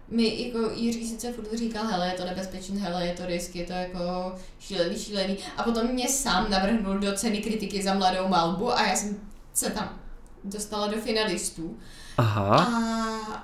mi 0.08 0.46
jako 0.46 0.70
Jiří 0.74 1.08
sice 1.08 1.32
furt 1.32 1.52
říkal, 1.54 1.86
hele, 1.86 2.06
je 2.08 2.12
to 2.12 2.24
nebezpečný, 2.24 2.80
hele, 2.80 3.06
je 3.06 3.14
to 3.14 3.26
risk, 3.26 3.56
je 3.56 3.66
to 3.66 3.72
jako 3.72 4.34
šílený, 4.60 4.98
šílený. 4.98 5.38
A 5.56 5.62
potom 5.62 5.86
mě 5.86 6.08
sám 6.08 6.50
navrhnul 6.50 6.98
do 6.98 7.12
ceny 7.12 7.38
kritiky 7.38 7.82
za 7.82 7.94
mladou 7.94 8.28
malbu 8.28 8.72
a 8.72 8.86
já 8.86 8.96
jsem 8.96 9.16
se 9.54 9.70
tam 9.70 9.95
dostala 10.46 10.86
do 10.86 10.96
finalistů. 11.00 11.78
A, 12.18 12.22
aha. 12.22 12.56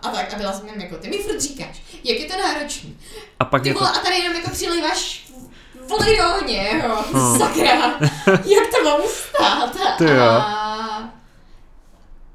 a 0.03 0.09
tak, 0.09 0.35
a 0.35 0.39
byla 0.39 0.53
jsem 0.53 0.69
jen 0.69 0.81
jako, 0.81 0.97
ty 0.97 1.11
mi 1.11 1.19
furt 1.19 1.41
říkáš, 1.41 1.83
jak 2.05 2.19
je 2.19 2.27
to 2.27 2.37
náročný. 2.39 2.97
A 3.41 3.45
pak 3.45 3.63
Ty 3.63 3.69
jako, 3.69 3.81
vole, 3.81 3.91
a 3.91 3.99
tady 3.99 4.17
jenom 4.17 4.37
jako 4.37 4.51
přilíváš 4.51 5.33
vody 5.89 6.17
do 6.19 6.25
ohně, 6.37 6.83
jo, 6.85 7.05
Hmm. 7.13 7.39
sakra, 7.39 7.99
jak 8.27 8.69
to 8.79 8.85
mám 8.85 9.01
ustát? 9.05 9.99
Ty 9.99 10.05
jo. 10.05 10.23
A 10.25 11.13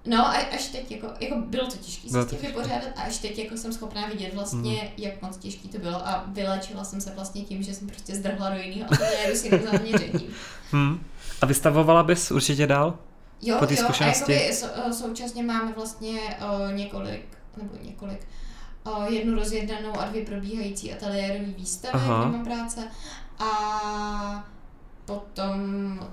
No 0.09 0.27
a 0.27 0.31
až 0.55 0.65
teď 0.67 0.91
jako, 0.91 1.07
jako 1.19 1.35
bylo 1.35 1.67
to 1.67 1.77
těžké 1.77 2.09
se 2.09 2.13
to 2.13 2.23
s 2.23 2.29
tím 2.29 2.39
vypořádat 2.39 2.89
a 2.95 3.01
až 3.01 3.17
teď 3.17 3.37
jako 3.39 3.57
jsem 3.57 3.73
schopná 3.73 4.07
vidět 4.07 4.33
vlastně, 4.33 4.71
Mhm. 4.83 4.91
jak 4.97 5.21
moc 5.21 5.37
těžký 5.37 5.67
to 5.69 5.77
bylo 5.77 6.07
a 6.07 6.23
vylečila 6.27 6.83
jsem 6.83 7.01
se 7.01 7.11
vlastně 7.15 7.41
tím, 7.41 7.63
že 7.63 7.73
jsem 7.73 7.87
prostě 7.87 8.15
zdrhla 8.15 8.49
do 8.49 8.57
jiného 8.57 8.93
ateliéru 8.93 9.35
s 9.35 9.43
jiným 9.45 9.63
zaměřením. 9.71 10.33
Hm. 10.73 11.03
A 11.41 11.45
vystavovala 11.45 12.03
bys 12.03 12.31
určitě 12.31 12.67
dál? 12.67 12.97
Jo, 13.41 13.55
Po 13.59 13.67
té 13.67 13.73
jo, 13.73 13.79
zkušenosti? 13.83 14.35
a 14.35 14.39
jakoby 14.39 14.81
eh, 14.89 14.93
současně 14.93 15.43
máme 15.43 15.73
vlastně 15.73 16.19
o, 16.49 16.69
několik, 16.69 17.25
nebo 17.57 17.73
několik, 17.81 18.19
o, 18.83 19.03
jednu 19.11 19.35
rozjednanou 19.35 19.99
a 19.99 20.05
dvě 20.05 20.25
probíhající 20.25 20.93
ateliérové 20.93 21.51
výstavy, 21.51 21.93
Aha. 21.93 22.23
kde 22.23 22.37
mám 22.37 22.45
práce. 22.45 22.87
A 23.39 24.49
potom 25.05 25.59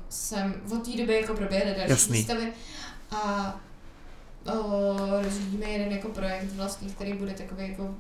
jsem 0.08 0.54
od 0.72 0.84
té 0.84 0.96
doby 0.98 1.14
jako 1.20 1.34
proběhly 1.34 1.74
další 1.76 1.90
Jasný. 1.90 2.18
výstavy 2.18 2.52
a 3.10 3.54
rozvíjíme 5.22 5.66
jeden 5.66 5.92
jako 5.92 6.08
projekt 6.08 6.52
vlastně, 6.52 6.88
který 6.88 7.12
bude 7.12 7.32
takový 7.32 7.68
jako 7.68 7.94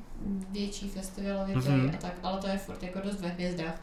větší 0.50 0.88
festivalový 0.88 1.54
Mhm. 1.54 1.80
mm 1.80 1.90
a 1.94 1.96
tak, 1.98 2.12
ale 2.22 2.40
to 2.40 2.46
je 2.48 2.58
furt 2.58 2.82
jako 2.82 3.00
dost 3.00 3.20
ve 3.20 3.28
hvězdách. 3.28 3.74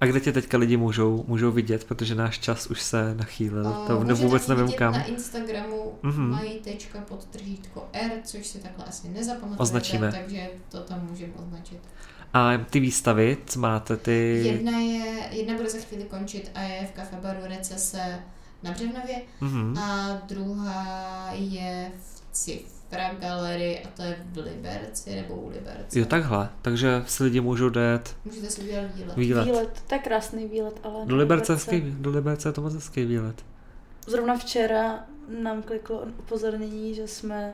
A 0.00 0.06
kde 0.06 0.20
tě 0.20 0.32
teďka 0.32 0.58
lidi 0.58 0.76
můžou, 0.76 1.24
můžou 1.28 1.50
vidět, 1.52 1.84
protože 1.84 2.14
náš 2.14 2.38
čas 2.38 2.66
už 2.66 2.82
se 2.82 3.14
nachýlil. 3.14 3.68
O, 3.68 3.84
To 3.86 4.04
ne, 4.04 4.14
vůbec 4.14 4.46
nevím 4.48 4.64
vidět 4.66 4.78
kam. 4.78 4.92
Na 4.92 5.04
Instagramu 5.04 5.92
Mhm. 6.02 6.12
mm-hmm. 6.12 6.30
mají 6.30 6.58
tečka 6.60 6.98
pod 7.00 7.24
tržítko 7.24 7.88
R, 7.92 8.10
což 8.24 8.46
si 8.46 8.58
takhle 8.58 8.84
asi 8.84 9.08
nezapamatujete, 9.08 9.62
Označíme. 9.62 10.12
takže 10.12 10.50
to 10.68 10.80
tam 10.80 11.06
můžeme 11.10 11.32
označit. 11.46 11.78
A 12.34 12.50
ty 12.70 12.80
výstavy, 12.80 13.36
co 13.46 13.60
máte 13.60 13.96
ty... 13.96 14.42
Jedna, 14.46 14.78
je, 14.78 15.28
jedna 15.30 15.54
bude 15.56 15.70
za 15.70 15.78
chvíli 15.78 16.04
končit 16.04 16.50
a 16.54 16.60
je 16.62 16.86
v 16.86 16.90
kafe 16.96 17.16
baru 17.22 17.38
Recese 17.42 18.18
na 18.62 18.70
Břevnově 18.72 19.16
Mhm. 19.40 19.78
a 19.78 20.18
druhá 20.28 21.28
je 21.32 21.92
v 22.00 22.36
Cifra 22.90 23.14
Gallery 23.14 23.82
a 23.84 23.88
to 23.96 24.02
je 24.02 24.16
v 24.32 24.36
Liberci 24.38 25.16
nebo 25.16 25.34
u 25.34 25.48
Liberce. 25.48 25.98
Jo, 25.98 26.04
takhle. 26.04 26.48
Takže 26.62 27.02
si 27.06 27.24
lidi 27.24 27.40
můžou 27.40 27.68
dát 27.68 28.16
Můžete 28.24 28.50
si 28.50 28.60
udělat 28.62 28.94
výlet. 28.94 29.16
výlet. 29.16 29.44
Výlet, 29.44 29.82
to 29.86 29.94
je 29.94 29.98
krásný 29.98 30.48
výlet, 30.48 30.80
ale... 30.82 31.06
Do 31.06 31.16
Liberce, 31.16 31.52
hezký, 31.52 31.80
do 31.80 32.10
Liberce 32.10 32.48
je 32.48 32.52
to 32.52 32.60
moc 32.60 32.74
hezký 32.74 33.04
výlet. 33.04 33.44
Zrovna 34.06 34.36
včera 34.38 34.98
nám 35.42 35.62
kliklo 35.62 36.02
upozornění, 36.18 36.94
že 36.94 37.08
jsme 37.08 37.52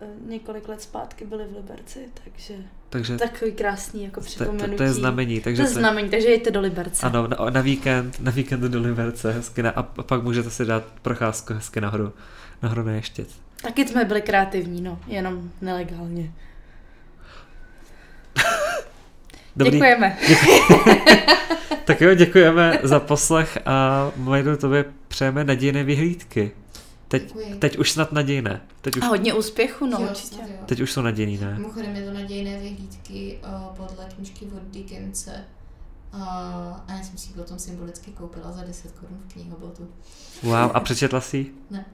eh, 0.00 0.06
několik 0.26 0.68
let 0.68 0.82
zpátky 0.82 1.24
byli 1.24 1.44
v 1.44 1.56
Liberci, 1.56 2.08
takže 2.24 2.54
Takže 2.88 3.16
takový 3.16 3.52
krásný 3.52 4.04
jako 4.04 4.20
to, 4.20 4.26
to, 4.26 4.30
připomenutí. 4.30 4.76
to 4.76 4.82
je 4.82 4.92
znamení. 4.92 5.40
To 5.40 5.44
Takže 5.44 5.62
je 5.62 5.68
se, 5.68 5.74
znamení, 5.74 6.10
takže 6.10 6.28
jeďte 6.28 6.50
do 6.50 6.60
Liberce. 6.60 7.06
ano, 7.06 7.26
na, 7.28 7.36
na, 7.50 7.60
víkend, 7.60 8.20
na 8.20 8.30
víkend 8.30 8.60
do 8.60 8.80
Liberce 8.80 9.32
hezky 9.32 9.62
na, 9.62 9.70
a 9.70 9.82
pak 9.82 10.22
můžete 10.22 10.50
si 10.50 10.64
dát 10.64 10.84
procházku 11.02 11.54
hezky 11.54 11.80
nahoru, 11.80 12.12
nahoru 12.62 12.82
na 12.82 12.92
ještět. 12.92 13.45
Taky 13.66 13.88
jsme 13.88 14.04
byli 14.04 14.22
kreativní, 14.22 14.80
no, 14.80 14.98
jenom 15.06 15.50
nelegálně. 15.60 16.32
Dobrý, 19.56 19.72
Děkujeme. 19.72 20.18
tak 21.84 22.00
jo, 22.00 22.14
děkujeme 22.14 22.78
za 22.82 23.00
poslech 23.00 23.58
a 23.66 24.10
Majdu, 24.16 24.56
tobě 24.56 24.84
přejeme 25.08 25.44
nadějné 25.44 25.84
vyhlídky. 25.84 26.50
Teď, 27.08 27.22
Děkuji. 27.22 27.54
teď 27.58 27.78
už 27.78 27.90
snad 27.90 28.12
nadějné. 28.12 28.60
Teď 28.80 28.96
už, 28.96 29.02
A 29.02 29.06
hodně 29.06 29.34
úspěchu, 29.34 29.86
no 29.86 29.98
Jo, 30.00 30.08
určitě. 30.10 30.36
snad 30.36 30.48
jo. 30.48 30.56
teď 30.66 30.80
už 30.80 30.92
jsou 30.92 31.02
nadějný, 31.02 31.38
ne? 31.38 31.54
Mimochodem 31.58 31.96
je 31.96 32.06
to 32.06 32.12
nadějné 32.12 32.58
vyhlídky 32.60 33.38
o, 33.42 33.74
podle 33.76 34.04
knížky 34.16 34.44
od 34.44 34.62
Dickence. 34.62 35.44
A, 36.20 36.84
a 36.88 36.92
já 36.92 37.02
jsem 37.02 37.18
si 37.18 37.28
ji 37.28 37.34
potom 37.34 37.58
symbolicky 37.58 38.10
koupila 38.10 38.52
za 38.52 38.64
10 38.64 38.92
korun 38.92 39.18
v 39.28 39.32
knihobotu. 39.32 39.88
Wow, 40.42 40.70
a 40.74 40.80
přečetla 40.80 41.20
si 41.20 41.36
ji? 41.36 41.54
Ne. 41.70 41.84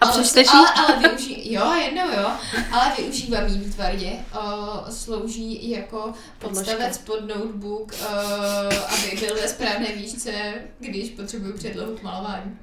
A 0.00 0.06
ale, 0.06 0.12
přečteš 0.12 0.46
ji? 0.46 0.52
ale, 0.52 0.68
ale 0.74 1.08
využí, 1.08 1.52
jo, 1.52 1.72
jednou 1.72 2.10
jo, 2.16 2.30
ale 2.72 2.94
využívám 2.96 3.46
jí 3.46 3.58
výtvarně. 3.58 4.24
Slouží 4.90 5.70
jako 5.70 6.12
podstavec 6.38 6.98
pod 6.98 7.20
notebook, 7.20 7.94
aby 8.88 9.16
byl 9.20 9.34
ve 9.34 9.48
správné 9.48 9.92
výšce, 9.96 10.54
když 10.78 11.10
potřebuju 11.10 11.56
předlohu 11.56 11.96
k 11.96 12.02
malování. 12.02 12.58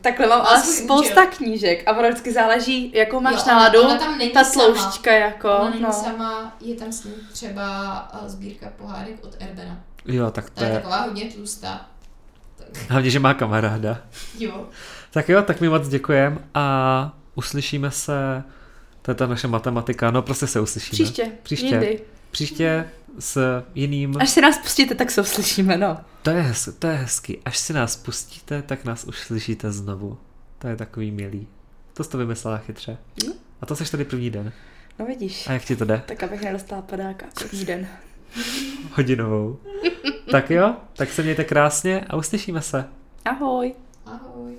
Takhle 0.00 0.26
mám 0.26 0.40
ale 0.40 0.62
spousta 0.62 1.20
účel. 1.22 1.32
knížek 1.36 1.88
a 1.88 1.92
ono 1.92 2.08
vždycky 2.08 2.32
záleží, 2.32 2.92
jakou 2.94 3.20
máš 3.20 3.34
Jo, 3.34 3.42
náladu. 3.46 3.80
ona 3.82 3.98
tam 3.98 4.18
není 4.18 4.30
ta 4.30 4.44
sama. 4.44 4.64
tloušťka 4.64 5.12
jako, 5.12 5.50
Ona 5.50 5.70
není 5.70 5.82
no. 5.82 5.92
sama, 5.92 6.56
je 6.60 6.74
tam 6.74 6.92
s 6.92 7.04
ní 7.04 7.12
třeba 7.32 7.66
o, 8.22 8.28
sbírka 8.28 8.66
pohádek 8.76 9.14
od 9.24 9.34
Erbena. 9.40 9.80
Jo, 10.06 10.30
tak 10.30 10.50
to 10.50 10.60
Ta 10.60 10.64
je 10.66 10.70
je... 10.72 10.76
taková 10.76 11.00
hodně 11.02 11.24
tlustá. 11.24 11.86
Tak, 12.58 12.68
Hlavně, 12.90 13.10
že 13.10 13.18
má 13.20 13.34
kamaráda. 13.34 13.98
jo. 14.38 14.66
Tak 15.10 15.28
jo, 15.28 15.42
tak 15.42 15.60
mi 15.60 15.68
moc 15.68 15.88
děkujem 15.88 16.44
a 16.54 17.12
uslyšíme 17.34 17.90
se, 17.90 18.42
to 19.02 19.10
je 19.10 19.14
ta 19.14 19.26
naše 19.26 19.48
matematika, 19.48 20.10
no 20.10 20.22
prostě 20.22 20.46
se 20.46 20.60
uslyšíme. 20.60 20.96
Příště, 21.04 21.32
Příště. 21.42 21.66
jindy. 21.66 22.00
Příště 22.34 22.90
s 23.18 23.62
jiným... 23.74 24.16
Až 24.20 24.30
si 24.30 24.40
nás 24.40 24.58
pustíte, 24.58 24.94
tak 24.94 25.10
se 25.10 25.20
uslyšíme, 25.20 25.76
no. 25.76 25.98
To 26.22 26.30
je, 26.30 26.42
hez, 26.42 26.68
to 26.78 26.86
je 26.86 26.94
hezky. 26.94 27.40
Až 27.44 27.58
si 27.58 27.72
nás 27.72 27.96
pustíte, 27.96 28.62
tak 28.62 28.84
nás 28.84 29.04
už 29.04 29.18
slyšíte 29.18 29.72
znovu. 29.72 30.18
To 30.58 30.66
je 30.66 30.76
takový 30.76 31.10
milý. 31.10 31.46
To 31.92 32.04
jsi 32.04 32.10
to 32.10 32.18
vymyslela 32.18 32.58
chytře. 32.58 32.98
Jo. 33.24 33.32
A 33.60 33.66
to 33.66 33.76
seš 33.76 33.90
tady 33.90 34.04
první 34.04 34.30
den. 34.30 34.52
No 34.98 35.06
vidíš. 35.06 35.48
A 35.48 35.52
jak 35.52 35.64
ti 35.64 35.76
to 35.76 35.84
jde? 35.84 36.02
Tak 36.06 36.22
abych 36.22 36.42
nedostala 36.42 36.82
padáka 36.82 37.26
první 37.38 37.64
den. 37.64 37.88
Hodinovou. 38.92 39.58
tak 40.30 40.50
jo, 40.50 40.76
tak 40.96 41.12
se 41.12 41.22
mějte 41.22 41.44
krásně 41.44 42.00
a 42.00 42.16
uslyšíme 42.16 42.62
se. 42.62 42.84
Ahoj. 43.24 43.74
Ahoj. 44.06 44.54